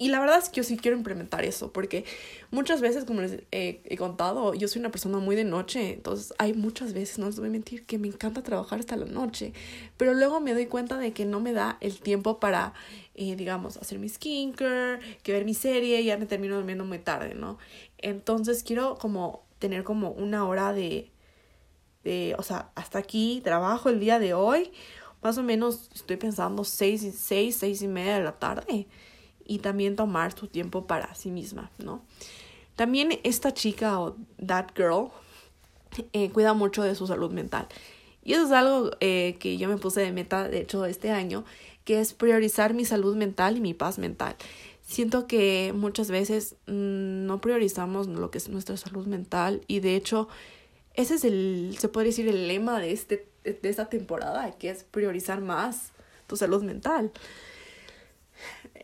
Y 0.00 0.10
la 0.10 0.20
verdad 0.20 0.38
es 0.38 0.48
que 0.48 0.58
yo 0.58 0.62
sí 0.62 0.76
quiero 0.76 0.96
implementar 0.96 1.44
eso, 1.44 1.72
porque 1.72 2.04
muchas 2.52 2.80
veces, 2.80 3.04
como 3.04 3.20
les 3.20 3.42
he 3.50 3.96
contado, 3.96 4.54
yo 4.54 4.68
soy 4.68 4.78
una 4.78 4.92
persona 4.92 5.18
muy 5.18 5.34
de 5.34 5.42
noche, 5.42 5.94
entonces 5.94 6.32
hay 6.38 6.54
muchas 6.54 6.92
veces, 6.92 7.18
no 7.18 7.26
les 7.26 7.36
voy 7.40 7.48
a 7.48 7.50
mentir, 7.50 7.84
que 7.84 7.98
me 7.98 8.06
encanta 8.06 8.44
trabajar 8.44 8.78
hasta 8.78 8.94
la 8.96 9.06
noche, 9.06 9.52
pero 9.96 10.14
luego 10.14 10.38
me 10.38 10.54
doy 10.54 10.66
cuenta 10.66 10.98
de 10.98 11.12
que 11.12 11.24
no 11.24 11.40
me 11.40 11.52
da 11.52 11.78
el 11.80 11.98
tiempo 11.98 12.38
para, 12.38 12.74
eh, 13.16 13.34
digamos, 13.34 13.76
hacer 13.76 13.98
mi 13.98 14.08
skincare, 14.08 15.00
que 15.24 15.32
ver 15.32 15.44
mi 15.44 15.54
serie, 15.54 16.00
y 16.00 16.04
ya 16.04 16.16
me 16.16 16.26
termino 16.26 16.54
durmiendo 16.54 16.84
muy 16.84 17.00
tarde, 17.00 17.34
¿no? 17.34 17.58
Entonces 17.98 18.62
quiero 18.62 18.94
como 18.98 19.47
tener 19.58 19.84
como 19.84 20.10
una 20.10 20.46
hora 20.46 20.72
de, 20.72 21.10
de, 22.04 22.34
o 22.38 22.42
sea, 22.42 22.70
hasta 22.74 22.98
aquí 22.98 23.40
trabajo 23.44 23.88
el 23.88 24.00
día 24.00 24.18
de 24.18 24.34
hoy, 24.34 24.72
más 25.22 25.38
o 25.38 25.42
menos 25.42 25.90
estoy 25.94 26.16
pensando 26.16 26.64
seis, 26.64 27.06
seis, 27.16 27.56
seis 27.56 27.82
y 27.82 27.88
media 27.88 28.18
de 28.18 28.24
la 28.24 28.38
tarde 28.38 28.86
y 29.44 29.58
también 29.58 29.96
tomar 29.96 30.36
su 30.38 30.46
tiempo 30.46 30.86
para 30.86 31.14
sí 31.14 31.30
misma, 31.30 31.70
¿no? 31.78 32.02
También 32.76 33.18
esta 33.24 33.52
chica 33.52 33.98
o 33.98 34.16
that 34.46 34.66
girl 34.76 35.10
eh, 36.12 36.30
cuida 36.30 36.54
mucho 36.54 36.82
de 36.82 36.94
su 36.94 37.06
salud 37.06 37.32
mental. 37.32 37.66
Y 38.22 38.34
eso 38.34 38.44
es 38.44 38.52
algo 38.52 38.90
eh, 39.00 39.36
que 39.40 39.56
yo 39.56 39.68
me 39.68 39.78
puse 39.78 40.00
de 40.00 40.12
meta, 40.12 40.48
de 40.48 40.60
hecho, 40.60 40.84
este 40.84 41.10
año, 41.10 41.44
que 41.84 41.98
es 41.98 42.12
priorizar 42.12 42.74
mi 42.74 42.84
salud 42.84 43.16
mental 43.16 43.56
y 43.56 43.60
mi 43.60 43.74
paz 43.74 43.98
mental. 43.98 44.36
Siento 44.88 45.26
que 45.26 45.74
muchas 45.76 46.10
veces 46.10 46.56
mm, 46.66 47.26
no 47.26 47.42
priorizamos 47.42 48.06
lo 48.06 48.30
que 48.30 48.38
es 48.38 48.48
nuestra 48.48 48.78
salud 48.78 49.06
mental 49.06 49.60
y 49.66 49.80
de 49.80 49.96
hecho 49.96 50.28
ese 50.94 51.16
es 51.16 51.24
el, 51.24 51.76
se 51.78 51.90
puede 51.90 52.06
decir, 52.06 52.26
el 52.26 52.48
lema 52.48 52.80
de, 52.80 52.92
este, 52.92 53.28
de 53.44 53.68
esta 53.68 53.90
temporada, 53.90 54.50
que 54.52 54.70
es 54.70 54.84
priorizar 54.84 55.42
más 55.42 55.92
tu 56.26 56.38
salud 56.38 56.62
mental. 56.62 57.12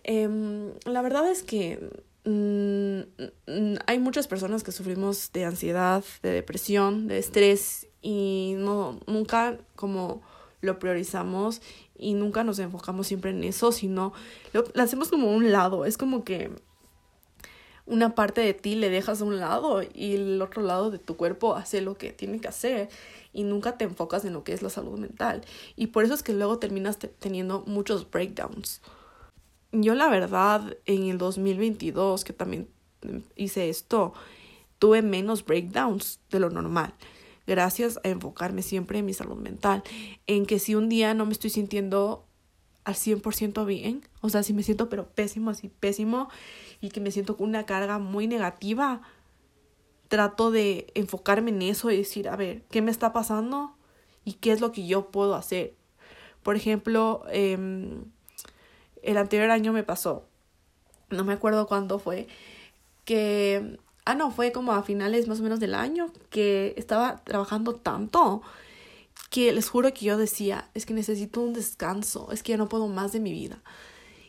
Em, 0.03 0.73
la 0.85 1.01
verdad 1.01 1.27
es 1.31 1.43
que 1.43 1.81
mm, 2.27 2.99
mm, 3.51 3.77
hay 3.87 3.99
muchas 3.99 4.29
personas 4.29 4.63
que 4.63 4.73
sufrimos 4.73 5.33
de 5.33 5.47
ansiedad, 5.47 6.05
de 6.23 6.33
depresión, 6.33 7.09
de 7.09 7.17
estrés 7.17 7.87
y 8.03 8.57
no 8.59 9.01
nunca 9.07 9.57
como 9.75 10.21
lo 10.61 10.79
priorizamos 10.79 11.63
y 11.97 12.15
nunca 12.15 12.45
nos 12.45 12.59
enfocamos 12.59 13.07
siempre 13.07 13.31
en 13.31 13.45
eso, 13.45 13.73
sino 13.73 14.13
lo, 14.53 14.65
hacemos 14.81 15.09
como 15.09 15.31
un 15.33 15.53
lado, 15.53 15.85
es 15.85 15.97
como 15.97 16.25
que 16.25 16.51
una 17.87 18.15
parte 18.15 18.41
de 18.41 18.55
ti 18.55 18.75
le 18.75 18.89
dejas 18.89 19.21
a 19.21 19.25
un 19.25 19.39
lado 19.39 19.83
y 19.83 20.15
el 20.15 20.41
otro 20.41 20.63
lado 20.63 20.91
de 20.91 20.99
tu 20.99 21.17
cuerpo 21.17 21.55
hace 21.55 21.81
lo 21.81 21.97
que 21.97 22.13
tiene 22.13 22.41
que 22.41 22.49
hacer 22.49 22.89
y 23.33 23.45
nunca 23.45 23.77
te 23.77 23.85
enfocas 23.85 24.25
en 24.25 24.33
lo 24.33 24.43
que 24.43 24.55
es 24.55 24.63
la 24.63 24.71
salud 24.71 24.99
mental. 24.99 25.43
Y 25.77 25.89
por 25.89 26.05
eso 26.05 26.15
es 26.15 26.23
que 26.23 26.33
luego 26.33 26.59
terminas 26.59 26.99
teniendo 26.99 27.63
muchos 27.67 28.11
breakdowns 28.11 28.81
yo 29.83 29.95
la 29.95 30.09
verdad 30.09 30.77
en 30.87 31.05
el 31.05 31.19
2022 31.19 32.25
que 32.25 32.33
también 32.33 32.69
hice 33.35 33.69
esto, 33.69 34.15
tuve 34.79 35.03
menos 35.03 35.45
breakdowns 35.45 36.21
de 36.31 36.41
lo 36.41 36.51
normal. 36.51 36.95
Gracias 37.47 37.99
a 38.05 38.09
enfocarme 38.09 38.63
siempre 38.63 38.99
en 38.99 39.07
mi 39.07 39.15
salud 39.15 39.37
mental. 39.37 39.83
En 40.27 40.47
que 40.47 40.59
si 40.59 40.75
un 40.75 40.89
día 40.89 41.15
no 41.15 41.27
me 41.27 41.33
estoy 41.33 41.51
sintiendo 41.51 42.27
al 42.85 42.95
100% 42.95 43.65
bien, 43.67 44.07
o 44.21 44.29
sea, 44.29 44.43
si 44.43 44.53
me 44.53 44.63
siento 44.63 44.89
pero 44.89 45.09
pésimo, 45.09 45.51
así 45.51 45.69
pésimo, 45.69 46.29
y 46.81 46.91
que 46.91 47.01
me 47.01 47.11
siento 47.11 47.37
con 47.37 47.49
una 47.49 47.67
carga 47.67 47.99
muy 47.99 48.27
negativa, 48.27 49.03
trato 50.09 50.51
de 50.51 50.87
enfocarme 50.95 51.51
en 51.51 51.63
eso 51.63 51.91
y 51.91 51.97
decir, 51.97 52.29
a 52.29 52.37
ver, 52.37 52.63
¿qué 52.71 52.83
me 52.83 52.91
está 52.91 53.13
pasando? 53.13 53.75
¿Y 54.25 54.35
qué 54.35 54.53
es 54.53 54.61
lo 54.61 54.73
que 54.73 54.87
yo 54.87 55.11
puedo 55.11 55.35
hacer? 55.35 55.75
Por 56.43 56.57
ejemplo, 56.57 57.25
eh, 57.31 57.59
el 59.03 59.17
anterior 59.17 59.51
año 59.51 59.73
me 59.73 59.83
pasó, 59.83 60.27
no 61.11 61.25
me 61.25 61.33
acuerdo 61.33 61.67
cuándo 61.67 61.99
fue, 61.99 62.27
que, 63.05 63.79
ah, 64.05 64.15
no, 64.15 64.31
fue 64.31 64.53
como 64.53 64.73
a 64.73 64.83
finales 64.83 65.29
más 65.29 65.41
o 65.41 65.43
menos 65.43 65.61
del 65.61 65.75
año, 65.75 66.13
que 66.31 66.75
estaba 66.77 67.23
trabajando 67.25 67.75
tanto 67.75 68.43
que 69.31 69.53
les 69.53 69.69
juro 69.69 69.93
que 69.93 70.05
yo 70.05 70.17
decía, 70.17 70.71
es 70.75 70.87
que 70.87 70.95
necesito 70.95 71.41
un 71.41 71.55
descanso, 71.55 72.31
es 72.33 72.43
que 72.43 72.53
ya 72.53 72.59
no 72.59 72.69
puedo 72.69 72.89
más 72.89 73.13
de 73.13 73.21
mi 73.21 73.33
vida. 73.33 73.63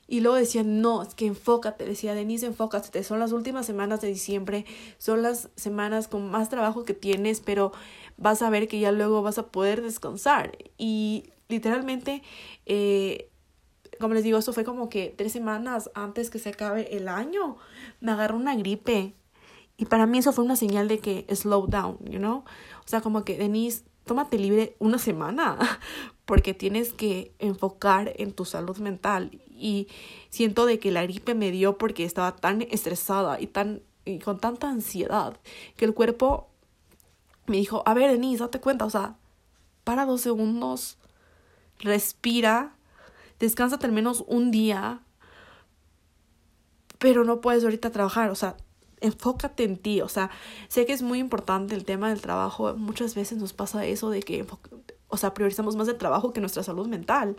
Y 0.07 0.19
luego 0.19 0.37
decía, 0.37 0.63
no, 0.63 1.01
es 1.01 1.15
que 1.15 1.25
enfócate, 1.25 1.85
decía 1.85 2.13
Denise, 2.13 2.45
enfócate, 2.45 3.03
son 3.03 3.19
las 3.19 3.31
últimas 3.31 3.65
semanas 3.65 4.01
de 4.01 4.07
diciembre, 4.07 4.65
son 4.99 5.23
las 5.23 5.49
semanas 5.55 6.07
con 6.07 6.29
más 6.29 6.49
trabajo 6.49 6.85
que 6.85 6.93
tienes, 6.93 7.39
pero 7.39 7.71
vas 8.17 8.41
a 8.43 8.49
ver 8.51 8.67
que 8.67 8.79
ya 8.79 8.91
luego 8.91 9.23
vas 9.23 9.39
a 9.39 9.47
poder 9.47 9.81
descansar. 9.81 10.57
Y 10.77 11.31
literalmente 11.49 12.21
eh, 12.67 13.29
como 13.99 14.13
les 14.13 14.23
digo, 14.23 14.37
eso 14.37 14.53
fue 14.53 14.63
como 14.63 14.89
que 14.89 15.13
tres 15.15 15.31
semanas 15.31 15.89
antes 15.93 16.29
que 16.29 16.39
se 16.39 16.49
acabe 16.49 16.95
el 16.95 17.07
año, 17.07 17.57
me 17.99 18.11
agarró 18.11 18.37
una 18.37 18.55
gripe. 18.55 19.13
Y 19.77 19.85
para 19.85 20.05
mí 20.05 20.19
eso 20.19 20.31
fue 20.31 20.45
una 20.45 20.55
señal 20.55 20.87
de 20.87 20.99
que 20.99 21.25
slow 21.33 21.67
down, 21.67 21.97
you 22.05 22.19
know? 22.19 22.43
O 22.79 22.87
sea, 22.87 23.01
como 23.01 23.23
que, 23.23 23.37
Denise, 23.37 23.83
tómate 24.05 24.37
libre 24.37 24.75
una 24.79 24.97
semana, 24.97 25.57
porque 26.25 26.53
tienes 26.53 26.93
que 26.93 27.33
enfocar 27.39 28.13
en 28.17 28.31
tu 28.31 28.45
salud 28.45 28.77
mental. 28.77 29.41
Y 29.49 29.87
siento 30.29 30.65
de 30.65 30.79
que 30.79 30.91
la 30.91 31.03
gripe 31.03 31.35
me 31.35 31.51
dio 31.51 31.77
porque 31.77 32.05
estaba 32.05 32.35
tan 32.35 32.61
estresada 32.63 33.39
y, 33.39 33.47
tan, 33.47 33.81
y 34.05 34.19
con 34.19 34.39
tanta 34.39 34.69
ansiedad 34.69 35.37
que 35.75 35.85
el 35.85 35.93
cuerpo 35.93 36.49
me 37.47 37.57
dijo, 37.57 37.83
a 37.85 37.93
ver, 37.93 38.11
Denise, 38.11 38.43
date 38.43 38.59
cuenta, 38.59 38.85
o 38.85 38.89
sea, 38.89 39.17
para 39.83 40.05
dos 40.05 40.21
segundos, 40.21 40.97
respira 41.79 42.75
descánsate 43.39 43.85
al 43.85 43.91
menos 43.91 44.23
un 44.27 44.51
día, 44.51 45.01
pero 46.99 47.23
no 47.23 47.41
puedes 47.41 47.63
ahorita 47.63 47.91
trabajar, 47.91 48.29
o 48.29 48.35
sea, 48.35 48.57
enfócate 49.05 49.63
en 49.63 49.77
ti, 49.77 50.01
o 50.01 50.09
sea, 50.09 50.29
sé 50.67 50.85
que 50.85 50.93
es 50.93 51.01
muy 51.01 51.19
importante 51.19 51.75
el 51.75 51.85
tema 51.85 52.09
del 52.09 52.21
trabajo, 52.21 52.75
muchas 52.75 53.15
veces 53.15 53.37
nos 53.37 53.53
pasa 53.53 53.85
eso 53.85 54.09
de 54.09 54.21
que, 54.21 54.45
o 55.07 55.17
sea, 55.17 55.33
priorizamos 55.33 55.75
más 55.75 55.87
el 55.87 55.97
trabajo 55.97 56.33
que 56.33 56.41
nuestra 56.41 56.63
salud 56.63 56.87
mental. 56.87 57.35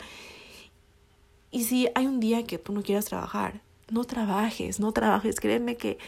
Y 1.50 1.64
si 1.64 1.88
hay 1.94 2.06
un 2.06 2.20
día 2.20 2.44
que 2.44 2.58
tú 2.58 2.72
no 2.72 2.82
quieras 2.82 3.06
trabajar, 3.06 3.62
no 3.90 4.04
trabajes, 4.04 4.80
no 4.80 4.92
trabajes, 4.92 5.40
créeme 5.40 5.76
que 5.76 5.98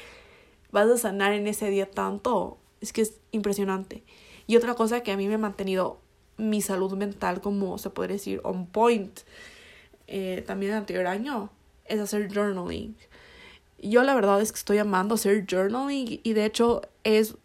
vas 0.71 0.89
a 0.89 0.99
sanar 0.99 1.33
en 1.33 1.47
ese 1.47 1.71
día 1.71 1.91
tanto, 1.91 2.59
es 2.81 2.93
que 2.93 3.03
es 3.03 3.15
impresionante. 3.31 4.05
Y 4.47 4.57
otra 4.57 4.75
cosa 4.75 5.03
que 5.03 5.13
a 5.13 5.17
mí 5.17 5.29
me 5.29 5.35
ha 5.35 5.39
mantenido 5.39 6.01
mi 6.37 6.63
salud 6.63 6.93
mental 6.95 7.41
como 7.41 7.79
se 7.79 7.91
puede 7.91 8.15
decir 8.15 8.41
on 8.45 8.67
point 8.67 9.21
eh, 10.07 10.43
también 10.47 10.73
el 10.73 10.79
anterior 10.79 11.07
año 11.07 11.51
es 11.85 12.01
hacer 12.01 12.33
journaling. 12.33 12.97
Yo 13.81 14.03
la 14.03 14.15
verdad 14.15 14.41
es 14.41 14.53
que 14.53 14.59
estoy 14.59 14.79
amando 14.79 15.15
hacer 15.15 15.47
journaling 15.49 16.21
y 16.23 16.33
de 16.33 16.45
hecho 16.45 16.83
es 17.05 17.37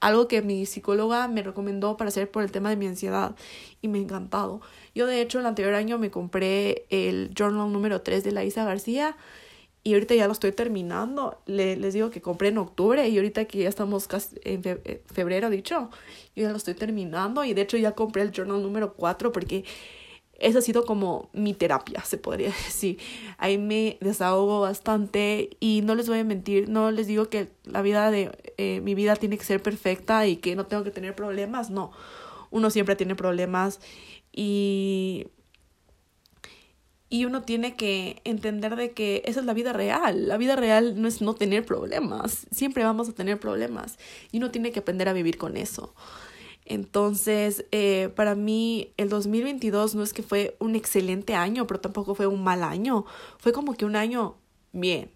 algo 0.00 0.28
que 0.28 0.42
mi 0.42 0.66
psicóloga 0.66 1.26
me 1.28 1.42
recomendó 1.42 1.96
para 1.96 2.08
hacer 2.08 2.30
por 2.30 2.42
el 2.42 2.52
tema 2.52 2.70
de 2.70 2.76
mi 2.76 2.86
ansiedad 2.86 3.34
y 3.82 3.88
me 3.88 3.98
ha 3.98 4.02
encantado. 4.02 4.60
Yo 4.94 5.06
de 5.06 5.20
hecho 5.20 5.40
el 5.40 5.46
anterior 5.46 5.74
año 5.74 5.98
me 5.98 6.10
compré 6.10 6.86
el 6.90 7.30
journal 7.36 7.72
número 7.72 8.02
3 8.02 8.22
de 8.22 8.32
la 8.32 8.44
Isa 8.44 8.64
García 8.64 9.16
y 9.82 9.94
ahorita 9.94 10.14
ya 10.14 10.26
lo 10.26 10.32
estoy 10.32 10.52
terminando. 10.52 11.40
Le, 11.46 11.76
les 11.76 11.94
digo 11.94 12.10
que 12.10 12.20
compré 12.20 12.48
en 12.48 12.58
octubre 12.58 13.08
y 13.08 13.16
ahorita 13.16 13.46
que 13.46 13.60
ya 13.60 13.68
estamos 13.68 14.06
casi 14.06 14.36
en 14.44 14.62
febrero, 15.06 15.50
dicho, 15.50 15.90
yo 16.36 16.42
ya 16.42 16.50
lo 16.50 16.56
estoy 16.58 16.74
terminando 16.74 17.44
y 17.44 17.54
de 17.54 17.62
hecho 17.62 17.76
ya 17.76 17.92
compré 17.92 18.22
el 18.22 18.32
journal 18.32 18.62
número 18.62 18.94
4 18.94 19.32
porque 19.32 19.64
esa 20.38 20.60
ha 20.60 20.62
sido 20.62 20.84
como 20.84 21.28
mi 21.32 21.52
terapia, 21.52 22.02
se 22.04 22.16
podría 22.18 22.48
decir. 22.66 22.98
Ahí 23.36 23.58
me 23.58 23.98
desahogo 24.00 24.60
bastante 24.60 25.50
y 25.60 25.82
no 25.82 25.94
les 25.94 26.08
voy 26.08 26.20
a 26.20 26.24
mentir, 26.24 26.68
no 26.68 26.90
les 26.90 27.06
digo 27.06 27.28
que 27.28 27.48
la 27.64 27.82
vida 27.82 28.10
de 28.10 28.30
eh, 28.56 28.80
mi 28.82 28.94
vida 28.94 29.16
tiene 29.16 29.36
que 29.36 29.44
ser 29.44 29.62
perfecta 29.62 30.26
y 30.26 30.36
que 30.36 30.56
no 30.56 30.66
tengo 30.66 30.84
que 30.84 30.90
tener 30.90 31.14
problemas, 31.14 31.70
no. 31.70 31.92
Uno 32.50 32.70
siempre 32.70 32.96
tiene 32.96 33.14
problemas 33.14 33.80
y 34.32 35.26
y 37.10 37.24
uno 37.24 37.42
tiene 37.42 37.74
que 37.74 38.20
entender 38.24 38.76
de 38.76 38.92
que 38.92 39.22
esa 39.24 39.40
es 39.40 39.46
la 39.46 39.54
vida 39.54 39.72
real. 39.72 40.28
La 40.28 40.36
vida 40.36 40.56
real 40.56 41.00
no 41.00 41.08
es 41.08 41.22
no 41.22 41.34
tener 41.34 41.64
problemas. 41.64 42.46
Siempre 42.50 42.84
vamos 42.84 43.08
a 43.08 43.12
tener 43.12 43.40
problemas. 43.40 43.98
Y 44.30 44.38
uno 44.38 44.50
tiene 44.50 44.72
que 44.72 44.80
aprender 44.80 45.08
a 45.08 45.14
vivir 45.14 45.38
con 45.38 45.56
eso. 45.56 45.94
Entonces, 46.70 47.64
eh, 47.72 48.10
para 48.14 48.34
mí 48.34 48.92
el 48.98 49.08
2022 49.08 49.94
no 49.94 50.02
es 50.02 50.12
que 50.12 50.22
fue 50.22 50.54
un 50.60 50.76
excelente 50.76 51.34
año, 51.34 51.66
pero 51.66 51.80
tampoco 51.80 52.14
fue 52.14 52.26
un 52.26 52.44
mal 52.44 52.62
año. 52.62 53.06
Fue 53.38 53.52
como 53.52 53.72
que 53.74 53.86
un 53.86 53.96
año 53.96 54.36
bien. 54.72 55.10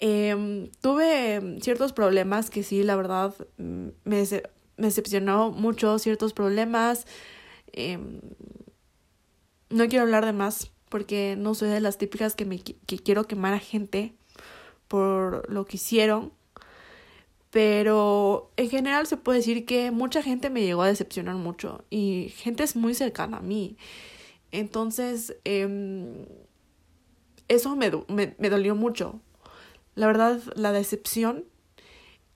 Em, 0.00 0.68
tuve 0.80 1.58
ciertos 1.60 1.92
problemas 1.92 2.50
que 2.50 2.64
sí, 2.64 2.82
la 2.82 2.96
verdad, 2.96 3.32
mm, 3.58 3.88
me, 4.04 4.22
me 4.76 4.86
decepcionó 4.86 5.52
mucho 5.52 6.00
ciertos 6.00 6.32
problemas. 6.32 7.06
Em, 7.72 8.20
no 9.68 9.88
quiero 9.88 10.02
hablar 10.02 10.26
de 10.26 10.32
más 10.32 10.72
porque 10.88 11.36
no 11.38 11.54
soy 11.54 11.68
de 11.68 11.80
las 11.80 11.96
típicas 11.96 12.34
que, 12.34 12.44
me, 12.44 12.60
que 12.60 12.98
quiero 12.98 13.28
quemar 13.28 13.54
a 13.54 13.60
gente 13.60 14.14
por 14.88 15.48
lo 15.48 15.64
que 15.64 15.76
hicieron. 15.76 16.32
Pero 17.50 18.52
en 18.56 18.70
general 18.70 19.06
se 19.06 19.16
puede 19.16 19.38
decir 19.38 19.66
que 19.66 19.90
mucha 19.90 20.22
gente 20.22 20.50
me 20.50 20.62
llegó 20.62 20.82
a 20.82 20.86
decepcionar 20.86 21.34
mucho 21.34 21.84
y 21.90 22.32
gente 22.36 22.62
es 22.62 22.76
muy 22.76 22.94
cercana 22.94 23.38
a 23.38 23.42
mí. 23.42 23.76
Entonces, 24.52 25.36
eh, 25.44 26.26
eso 27.48 27.74
me, 27.74 27.90
me, 28.08 28.34
me 28.38 28.50
dolió 28.50 28.76
mucho. 28.76 29.20
La 29.96 30.06
verdad, 30.06 30.40
la 30.54 30.72
decepción 30.72 31.44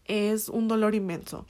es 0.04 0.48
un 0.48 0.68
dolor 0.68 0.94
inmenso. 0.94 1.46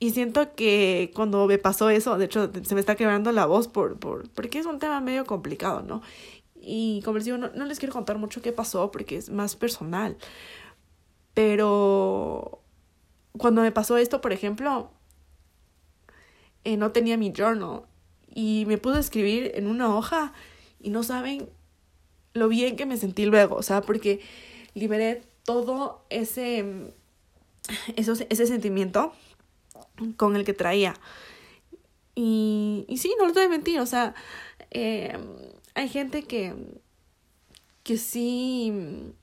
Y 0.00 0.10
siento 0.10 0.54
que 0.54 1.10
cuando 1.14 1.46
me 1.46 1.58
pasó 1.58 1.90
eso, 1.90 2.18
de 2.18 2.26
hecho, 2.26 2.50
se 2.62 2.74
me 2.74 2.80
está 2.80 2.94
quebrando 2.94 3.32
la 3.32 3.46
voz 3.46 3.66
por, 3.66 3.98
por, 3.98 4.28
porque 4.30 4.58
es 4.58 4.66
un 4.66 4.78
tema 4.78 5.00
medio 5.00 5.24
complicado, 5.24 5.82
¿no? 5.82 6.02
Y 6.60 7.02
como 7.04 7.16
les 7.18 7.24
digo, 7.24 7.38
no, 7.38 7.50
no 7.50 7.64
les 7.64 7.78
quiero 7.78 7.92
contar 7.92 8.18
mucho 8.18 8.40
qué 8.40 8.52
pasó 8.52 8.90
porque 8.92 9.16
es 9.16 9.30
más 9.30 9.56
personal. 9.56 10.16
Pero 11.38 12.62
cuando 13.38 13.62
me 13.62 13.70
pasó 13.70 13.96
esto, 13.96 14.20
por 14.20 14.32
ejemplo, 14.32 14.90
eh, 16.64 16.76
no 16.76 16.90
tenía 16.90 17.16
mi 17.16 17.32
journal 17.32 17.82
y 18.34 18.64
me 18.66 18.76
pude 18.76 18.98
escribir 18.98 19.52
en 19.54 19.68
una 19.68 19.94
hoja 19.94 20.32
y 20.80 20.90
no 20.90 21.04
saben 21.04 21.48
lo 22.32 22.48
bien 22.48 22.74
que 22.74 22.86
me 22.86 22.96
sentí 22.96 23.24
luego, 23.24 23.54
o 23.54 23.62
sea, 23.62 23.82
porque 23.82 24.18
liberé 24.74 25.22
todo 25.44 26.04
ese, 26.10 26.92
ese 27.94 28.46
sentimiento 28.48 29.12
con 30.16 30.34
el 30.34 30.44
que 30.44 30.54
traía. 30.54 30.94
Y, 32.16 32.84
y 32.88 32.98
sí, 32.98 33.14
no 33.16 33.28
lo 33.28 33.32
voy 33.32 33.44
a 33.44 33.48
mentir, 33.48 33.78
o 33.78 33.86
sea, 33.86 34.12
eh, 34.72 35.16
hay 35.76 35.88
gente 35.88 36.24
que, 36.24 36.56
que 37.84 37.96
sí 37.96 39.14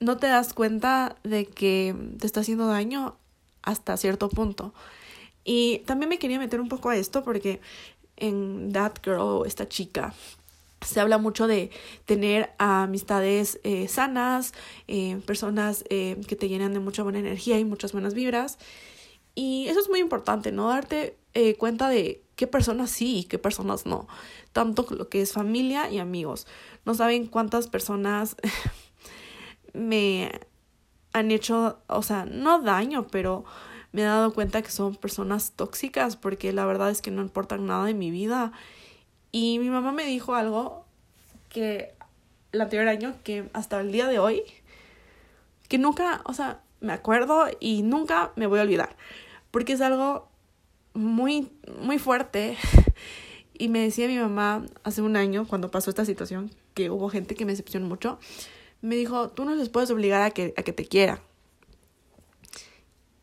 no 0.00 0.16
te 0.16 0.26
das 0.26 0.52
cuenta 0.54 1.16
de 1.22 1.46
que 1.46 1.94
te 2.18 2.26
está 2.26 2.40
haciendo 2.40 2.66
daño 2.66 3.16
hasta 3.62 3.96
cierto 3.96 4.28
punto. 4.28 4.74
Y 5.44 5.80
también 5.80 6.08
me 6.08 6.18
quería 6.18 6.38
meter 6.38 6.60
un 6.60 6.68
poco 6.68 6.88
a 6.88 6.96
esto 6.96 7.22
porque 7.22 7.60
en 8.16 8.72
That 8.72 8.94
Girl, 9.04 9.46
esta 9.46 9.68
chica, 9.68 10.14
se 10.84 11.00
habla 11.00 11.18
mucho 11.18 11.46
de 11.46 11.70
tener 12.04 12.50
amistades 12.58 13.60
eh, 13.64 13.88
sanas, 13.88 14.52
eh, 14.86 15.20
personas 15.26 15.84
eh, 15.88 16.20
que 16.28 16.36
te 16.36 16.48
llenan 16.48 16.72
de 16.72 16.80
mucha 16.80 17.02
buena 17.02 17.18
energía 17.18 17.58
y 17.58 17.64
muchas 17.64 17.92
buenas 17.92 18.14
vibras. 18.14 18.58
Y 19.34 19.66
eso 19.68 19.80
es 19.80 19.88
muy 19.88 19.98
importante, 19.98 20.52
¿no? 20.52 20.68
Darte 20.68 21.16
cuenta 21.58 21.88
de 21.88 22.22
qué 22.36 22.46
personas 22.46 22.90
sí 22.90 23.18
y 23.18 23.24
qué 23.24 23.40
personas 23.40 23.86
no. 23.86 24.06
Tanto 24.52 24.86
lo 24.90 25.08
que 25.08 25.20
es 25.20 25.32
familia 25.32 25.90
y 25.90 25.98
amigos. 25.98 26.46
No 26.84 26.94
saben 26.94 27.26
cuántas 27.26 27.66
personas 27.66 28.36
me 29.74 30.30
han 31.12 31.30
hecho, 31.30 31.78
o 31.86 32.02
sea, 32.02 32.24
no 32.24 32.62
daño, 32.62 33.06
pero 33.08 33.44
me 33.92 34.02
he 34.02 34.04
dado 34.04 34.32
cuenta 34.32 34.62
que 34.62 34.70
son 34.70 34.96
personas 34.96 35.52
tóxicas 35.52 36.16
porque 36.16 36.52
la 36.52 36.64
verdad 36.64 36.90
es 36.90 37.02
que 37.02 37.10
no 37.10 37.22
importan 37.22 37.66
nada 37.66 37.84
de 37.84 37.94
mi 37.94 38.10
vida 38.10 38.52
y 39.30 39.58
mi 39.58 39.68
mamá 39.70 39.92
me 39.92 40.04
dijo 40.04 40.34
algo 40.34 40.84
que 41.48 41.94
el 42.52 42.60
anterior 42.60 42.88
año, 42.88 43.14
que 43.24 43.48
hasta 43.52 43.80
el 43.80 43.92
día 43.92 44.06
de 44.08 44.18
hoy, 44.18 44.42
que 45.68 45.78
nunca, 45.78 46.22
o 46.24 46.32
sea, 46.32 46.60
me 46.80 46.92
acuerdo 46.92 47.46
y 47.60 47.82
nunca 47.82 48.32
me 48.36 48.46
voy 48.46 48.60
a 48.60 48.62
olvidar. 48.62 48.96
Porque 49.50 49.72
es 49.72 49.80
algo 49.80 50.28
muy, 50.94 51.50
muy 51.80 51.98
fuerte. 51.98 52.56
Y 53.56 53.68
me 53.68 53.78
decía 53.78 54.08
mi 54.08 54.18
mamá 54.18 54.66
hace 54.82 55.00
un 55.00 55.16
año, 55.16 55.46
cuando 55.46 55.70
pasó 55.70 55.88
esta 55.88 56.04
situación, 56.04 56.50
que 56.74 56.90
hubo 56.90 57.08
gente 57.08 57.36
que 57.36 57.44
me 57.44 57.52
decepcionó 57.52 57.86
mucho, 57.86 58.18
me 58.84 58.96
dijo, 58.96 59.30
tú 59.30 59.44
no 59.44 59.54
les 59.54 59.68
puedes 59.68 59.90
obligar 59.90 60.22
a 60.22 60.30
que, 60.30 60.52
a 60.56 60.62
que 60.62 60.72
te 60.72 60.84
quieran. 60.84 61.20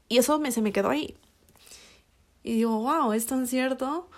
Y 0.10 0.17
eso 0.17 0.39
me, 0.39 0.52
se 0.52 0.62
me 0.62 0.74
quedó 0.74 0.89
ahí. 0.89 1.15
Y 2.43 2.56
digo, 2.56 2.80
wow, 2.80 3.13
es 3.13 3.28
tan 3.28 3.45
cierto. 3.47 4.10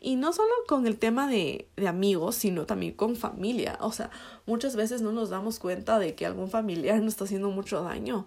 Y 0.00 0.16
no 0.16 0.32
solo 0.32 0.50
con 0.66 0.86
el 0.86 0.98
tema 0.98 1.28
de, 1.28 1.68
de 1.76 1.88
amigos, 1.88 2.36
sino 2.36 2.64
también 2.64 2.94
con 2.94 3.16
familia. 3.16 3.76
O 3.80 3.92
sea, 3.92 4.10
muchas 4.46 4.74
veces 4.74 5.02
no 5.02 5.12
nos 5.12 5.30
damos 5.30 5.58
cuenta 5.58 5.98
de 5.98 6.14
que 6.14 6.26
algún 6.26 6.48
familiar 6.48 6.98
nos 7.00 7.08
está 7.08 7.24
haciendo 7.24 7.50
mucho 7.50 7.82
daño 7.82 8.26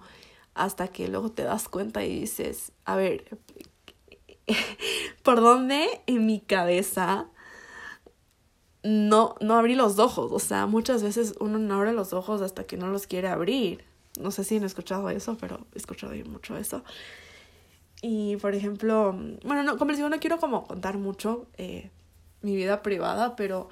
hasta 0.53 0.87
que 0.87 1.07
luego 1.07 1.31
te 1.31 1.43
das 1.43 1.67
cuenta 1.67 2.05
y 2.05 2.19
dices, 2.19 2.71
a 2.85 2.95
ver, 2.95 3.39
¿por 5.23 5.41
dónde 5.41 6.01
en 6.05 6.25
mi 6.25 6.39
cabeza 6.39 7.27
no, 8.85 9.35
no 9.41 9.57
abrí 9.57 9.73
los 9.73 9.97
ojos? 9.97 10.31
O 10.31 10.39
sea, 10.39 10.67
muchas 10.67 11.01
veces 11.01 11.33
uno 11.39 11.57
no 11.57 11.75
abre 11.75 11.91
los 11.91 12.13
ojos 12.13 12.41
hasta 12.41 12.65
que 12.65 12.77
no 12.77 12.87
los 12.87 13.07
quiere 13.07 13.27
abrir. 13.27 13.83
No 14.19 14.29
sé 14.29 14.43
si 14.43 14.57
han 14.57 14.63
escuchado 14.63 15.09
eso, 15.09 15.37
pero 15.39 15.59
he 15.73 15.77
escuchado 15.79 16.13
mucho 16.25 16.55
eso. 16.55 16.83
Y 18.01 18.37
por 18.37 18.53
ejemplo, 18.53 19.17
bueno, 19.43 19.63
no, 19.63 19.77
como 19.77 19.89
les 19.89 19.97
digo, 19.97 20.09
no 20.09 20.19
quiero 20.19 20.37
como 20.37 20.65
contar 20.65 20.99
mucho 20.99 21.47
eh, 21.57 21.89
mi 22.43 22.55
vida 22.55 22.83
privada, 22.83 23.35
pero 23.35 23.69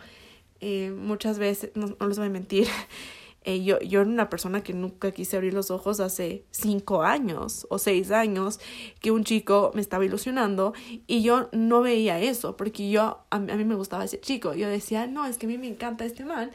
eh, 0.60 0.90
muchas 0.90 1.38
veces, 1.38 1.72
no, 1.76 1.96
les 2.08 2.18
voy 2.18 2.28
a 2.28 2.32
mentir, 2.32 2.68
eh, 3.44 3.64
yo, 3.64 3.80
yo 3.80 4.02
era 4.02 4.10
una 4.10 4.30
persona 4.30 4.64
que 4.64 4.74
nunca 4.74 5.12
quise 5.12 5.38
abrir 5.38 5.54
los 5.54 5.72
ojos 5.72 6.00
hace 6.00 6.46
cinco 6.52 7.04
años 7.04 7.68
o 7.70 7.78
seis 7.78 8.12
años, 8.12 8.60
que 9.02 9.12
un 9.12 9.24
chico 9.24 9.72
me 9.74 9.82
estaba 9.82 10.06
ilusionando 10.06 10.74
y 11.08 11.22
yo 11.24 11.50
no 11.52 11.82
veía 11.82 12.20
eso, 12.20 12.58
porque 12.58 12.90
yo, 12.90 13.02
a, 13.30 13.36
a 13.36 13.40
mí 13.40 13.66
me 13.66 13.76
gustaba 13.76 14.06
ese 14.06 14.20
chico, 14.20 14.54
yo 14.54 14.68
decía, 14.68 15.08
no, 15.08 15.26
es 15.26 15.38
que 15.38 15.46
a 15.46 15.50
mí 15.50 15.58
me 15.58 15.68
encanta 15.68 16.06
este 16.06 16.26
man 16.26 16.52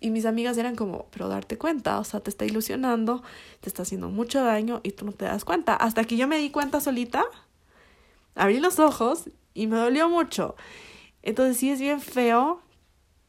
y 0.00 0.10
mis 0.10 0.26
amigas 0.26 0.58
eran 0.58 0.76
como, 0.76 1.06
pero 1.10 1.28
darte 1.28 1.58
cuenta, 1.58 1.98
o 1.98 2.04
sea, 2.04 2.20
te 2.20 2.30
está 2.30 2.44
ilusionando, 2.44 3.22
te 3.60 3.68
está 3.68 3.82
haciendo 3.82 4.08
mucho 4.08 4.42
daño 4.42 4.80
y 4.82 4.92
tú 4.92 5.06
no 5.06 5.12
te 5.12 5.24
das 5.24 5.44
cuenta. 5.44 5.74
Hasta 5.74 6.04
que 6.04 6.16
yo 6.16 6.28
me 6.28 6.38
di 6.38 6.50
cuenta 6.50 6.80
solita, 6.80 7.24
abrí 8.34 8.60
los 8.60 8.78
ojos 8.78 9.30
y 9.54 9.66
me 9.66 9.76
dolió 9.76 10.08
mucho. 10.08 10.56
Entonces 11.22 11.56
sí 11.56 11.70
es 11.70 11.80
bien 11.80 12.00
feo 12.00 12.60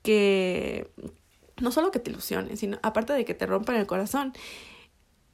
que 0.03 0.91
no 1.61 1.71
solo 1.71 1.91
que 1.91 1.99
te 1.99 2.11
ilusionen, 2.11 2.57
sino 2.57 2.79
aparte 2.81 3.13
de 3.13 3.25
que 3.25 3.33
te 3.33 3.45
rompan 3.45 3.75
el 3.75 3.87
corazón, 3.87 4.33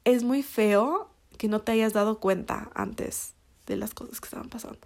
es 0.04 0.22
muy 0.22 0.42
feo 0.42 1.10
que 1.38 1.48
no 1.48 1.60
te 1.60 1.72
hayas 1.72 1.92
dado 1.92 2.18
cuenta 2.20 2.70
antes 2.74 3.34
de 3.66 3.76
las 3.76 3.94
cosas 3.94 4.20
que 4.20 4.26
estaban 4.26 4.48
pasando. 4.48 4.78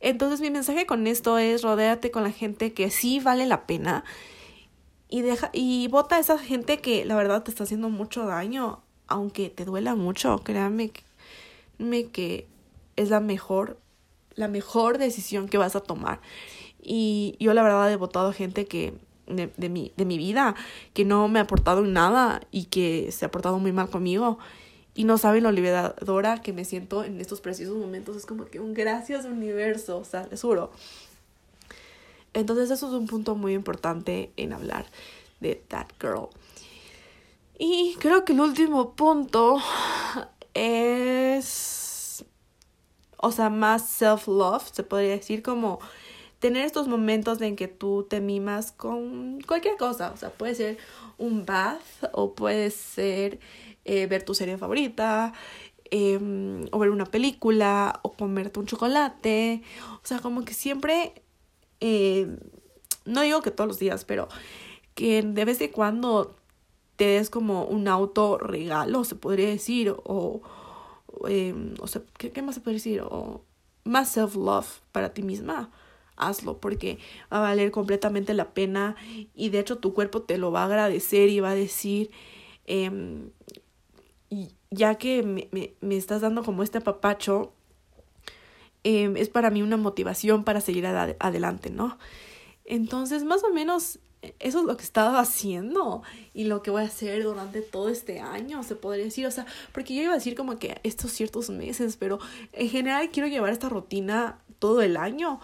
Entonces 0.00 0.40
mi 0.40 0.50
mensaje 0.50 0.86
con 0.86 1.06
esto 1.06 1.38
es 1.38 1.62
rodéate 1.62 2.10
con 2.10 2.22
la 2.22 2.30
gente 2.30 2.72
que 2.72 2.90
sí 2.90 3.20
vale 3.20 3.46
la 3.46 3.66
pena 3.66 4.04
y 5.08 5.22
deja 5.22 5.50
y 5.52 5.88
vota 5.88 6.16
a 6.16 6.18
esa 6.18 6.38
gente 6.38 6.80
que 6.80 7.04
la 7.04 7.16
verdad 7.16 7.42
te 7.42 7.50
está 7.50 7.64
haciendo 7.64 7.90
mucho 7.90 8.26
daño, 8.26 8.82
aunque 9.06 9.50
te 9.50 9.64
duela 9.64 9.94
mucho, 9.94 10.38
créanme 10.42 10.90
que, 10.90 11.04
que 12.10 12.48
es 12.96 13.10
la 13.10 13.20
mejor 13.20 13.78
la 14.34 14.48
mejor 14.48 14.98
decisión 14.98 15.48
que 15.48 15.58
vas 15.58 15.76
a 15.76 15.80
tomar. 15.80 16.20
Y 16.82 17.36
yo 17.38 17.54
la 17.54 17.62
verdad 17.62 17.92
he 17.92 17.96
votado 17.96 18.30
a 18.30 18.32
gente 18.32 18.66
que 18.66 18.94
de, 19.26 19.52
de, 19.56 19.68
mi, 19.68 19.92
de 19.96 20.04
mi 20.04 20.18
vida 20.18 20.54
que 20.92 21.04
no 21.04 21.28
me 21.28 21.38
ha 21.38 21.42
aportado 21.42 21.82
nada 21.82 22.40
y 22.50 22.66
que 22.66 23.10
se 23.12 23.24
ha 23.24 23.30
portado 23.30 23.58
muy 23.58 23.72
mal 23.72 23.90
conmigo 23.90 24.38
y 24.94 25.04
no 25.04 25.18
saben 25.18 25.42
lo 25.42 25.50
liberadora 25.50 26.40
que 26.40 26.52
me 26.52 26.64
siento 26.64 27.04
en 27.04 27.20
estos 27.20 27.40
precisos 27.40 27.76
momentos. 27.76 28.16
Es 28.16 28.26
como 28.26 28.46
que 28.46 28.60
un 28.60 28.74
gracias 28.74 29.24
universo, 29.24 29.98
o 29.98 30.04
sea, 30.04 30.26
les 30.30 30.40
juro. 30.40 30.70
Entonces 32.32 32.70
eso 32.70 32.88
es 32.88 32.92
un 32.92 33.06
punto 33.06 33.34
muy 33.34 33.54
importante 33.54 34.30
en 34.36 34.52
hablar 34.52 34.86
de 35.40 35.56
That 35.68 35.88
Girl. 36.00 36.28
Y 37.58 37.96
creo 38.00 38.24
que 38.24 38.32
el 38.32 38.40
último 38.40 38.94
punto 38.94 39.58
es, 40.54 42.24
o 43.16 43.32
sea, 43.32 43.50
más 43.50 43.88
self-love, 43.88 44.72
se 44.72 44.82
podría 44.82 45.10
decir 45.10 45.42
como 45.42 45.80
tener 46.44 46.66
estos 46.66 46.88
momentos 46.88 47.40
en 47.40 47.56
que 47.56 47.68
tú 47.68 48.06
te 48.06 48.20
mimas 48.20 48.70
con 48.70 49.40
cualquier 49.48 49.78
cosa, 49.78 50.10
o 50.10 50.18
sea, 50.18 50.28
puede 50.28 50.54
ser 50.54 50.76
un 51.16 51.46
bath 51.46 51.80
o 52.12 52.34
puede 52.34 52.70
ser 52.70 53.40
eh, 53.86 54.06
ver 54.06 54.24
tu 54.24 54.34
serie 54.34 54.58
favorita, 54.58 55.32
em, 55.90 56.66
o 56.70 56.78
ver 56.78 56.90
una 56.90 57.06
película, 57.06 57.98
o 58.02 58.12
comerte 58.12 58.60
un 58.60 58.66
chocolate, 58.66 59.62
o 59.94 60.00
sea, 60.02 60.18
como 60.18 60.44
que 60.44 60.52
siempre 60.52 61.22
eh, 61.80 62.36
no 63.06 63.22
digo 63.22 63.40
que 63.40 63.50
todos 63.50 63.68
los 63.68 63.78
días, 63.78 64.04
pero 64.04 64.28
que 64.94 65.22
de 65.22 65.44
vez 65.46 65.62
en 65.62 65.72
cuando 65.72 66.36
te 66.96 67.06
des 67.06 67.30
como 67.30 67.64
un 67.64 67.88
auto 67.88 68.36
regalo, 68.36 69.04
se 69.04 69.14
podría 69.14 69.48
decir, 69.48 69.96
o, 70.04 70.42
eh, 71.26 71.54
o 71.80 71.86
sea, 71.86 72.02
¿qué, 72.18 72.42
más 72.42 72.56
se 72.56 72.60
puede 72.60 72.74
decir? 72.74 73.00
O 73.00 73.46
más 73.84 74.14
self-love 74.14 74.82
para 74.92 75.14
ti 75.14 75.22
misma, 75.22 75.70
hazlo, 76.16 76.58
porque 76.58 76.98
va 77.32 77.38
a 77.38 77.40
valer 77.40 77.70
completamente 77.70 78.34
la 78.34 78.54
pena 78.54 78.96
y 79.34 79.48
de 79.50 79.58
hecho 79.58 79.78
tu 79.78 79.94
cuerpo 79.94 80.22
te 80.22 80.38
lo 80.38 80.52
va 80.52 80.62
a 80.62 80.66
agradecer 80.66 81.28
y 81.28 81.40
va 81.40 81.50
a 81.50 81.54
decir, 81.54 82.10
eh, 82.66 82.90
ya 84.70 84.96
que 84.96 85.22
me, 85.22 85.48
me, 85.52 85.74
me 85.80 85.96
estás 85.96 86.20
dando 86.20 86.42
como 86.42 86.62
este 86.62 86.80
papacho, 86.80 87.52
Em, 88.84 89.16
es 89.16 89.30
para 89.30 89.48
mí 89.48 89.62
una 89.62 89.78
motivación 89.78 90.44
para 90.44 90.60
seguir 90.60 90.86
adelante, 90.86 91.70
¿no? 91.70 91.98
Entonces, 92.66 93.24
más 93.24 93.42
o 93.42 93.50
menos 93.50 93.98
eso 94.38 94.60
es 94.60 94.64
lo 94.64 94.76
que 94.76 94.82
he 94.82 94.86
estado 94.86 95.16
haciendo 95.18 96.02
y 96.32 96.44
lo 96.44 96.62
que 96.62 96.70
voy 96.70 96.82
a 96.82 96.86
hacer 96.86 97.22
durante 97.22 97.62
todo 97.62 97.88
este 97.88 98.20
año, 98.20 98.62
se 98.62 98.76
podría 98.76 99.06
decir. 99.06 99.26
O 99.26 99.30
sea, 99.30 99.46
porque 99.72 99.94
yo 99.94 100.02
iba 100.02 100.12
a 100.12 100.16
decir 100.16 100.34
como 100.34 100.58
que 100.58 100.80
estos 100.82 101.12
ciertos 101.12 101.48
meses, 101.48 101.96
pero 101.96 102.18
en 102.52 102.68
general 102.68 103.10
quiero 103.10 103.28
llevar 103.28 103.52
esta 103.52 103.70
rutina 103.70 104.38
todo 104.58 104.82
el 104.82 104.98
año. 104.98 105.40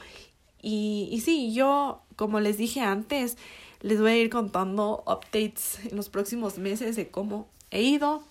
Y, 0.62 1.08
y 1.10 1.20
sí, 1.20 1.52
yo, 1.52 2.02
como 2.16 2.40
les 2.40 2.58
dije 2.58 2.80
antes, 2.80 3.36
les 3.80 4.00
voy 4.00 4.10
a 4.10 4.16
ir 4.16 4.30
contando 4.30 5.02
updates 5.06 5.80
en 5.90 5.96
los 5.96 6.08
próximos 6.08 6.58
meses 6.58 6.96
de 6.96 7.10
cómo 7.10 7.48
he 7.70 7.82
ido, 7.82 8.22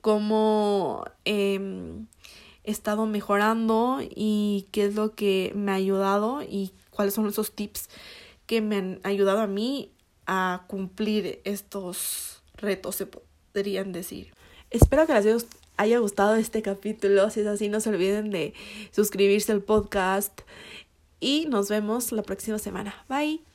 cómo 0.00 1.04
em, 1.24 2.06
he 2.64 2.70
estado 2.70 3.06
mejorando 3.06 4.00
y 4.02 4.66
qué 4.70 4.84
es 4.86 4.94
lo 4.94 5.14
que 5.14 5.52
me 5.54 5.72
ha 5.72 5.74
ayudado 5.74 6.42
y 6.42 6.72
cuáles 6.90 7.14
son 7.14 7.26
esos 7.26 7.52
tips 7.52 7.88
que 8.46 8.60
me 8.60 8.76
han 8.76 9.00
ayudado 9.02 9.40
a 9.40 9.46
mí 9.46 9.90
a 10.26 10.64
cumplir 10.68 11.40
estos 11.44 12.42
retos, 12.54 12.96
se 12.96 13.06
podrían 13.06 13.92
decir. 13.92 14.32
Espero 14.70 15.06
que 15.06 15.14
les 15.14 15.46
haya 15.76 15.98
gustado 15.98 16.36
este 16.36 16.62
capítulo. 16.62 17.30
Si 17.30 17.40
es 17.40 17.46
así, 17.46 17.68
no 17.68 17.80
se 17.80 17.88
olviden 17.88 18.30
de 18.30 18.54
suscribirse 18.92 19.50
al 19.50 19.62
podcast. 19.62 20.42
Y 21.20 21.46
nos 21.46 21.68
vemos 21.68 22.12
la 22.12 22.22
próxima 22.22 22.58
semana. 22.58 23.04
Bye. 23.08 23.49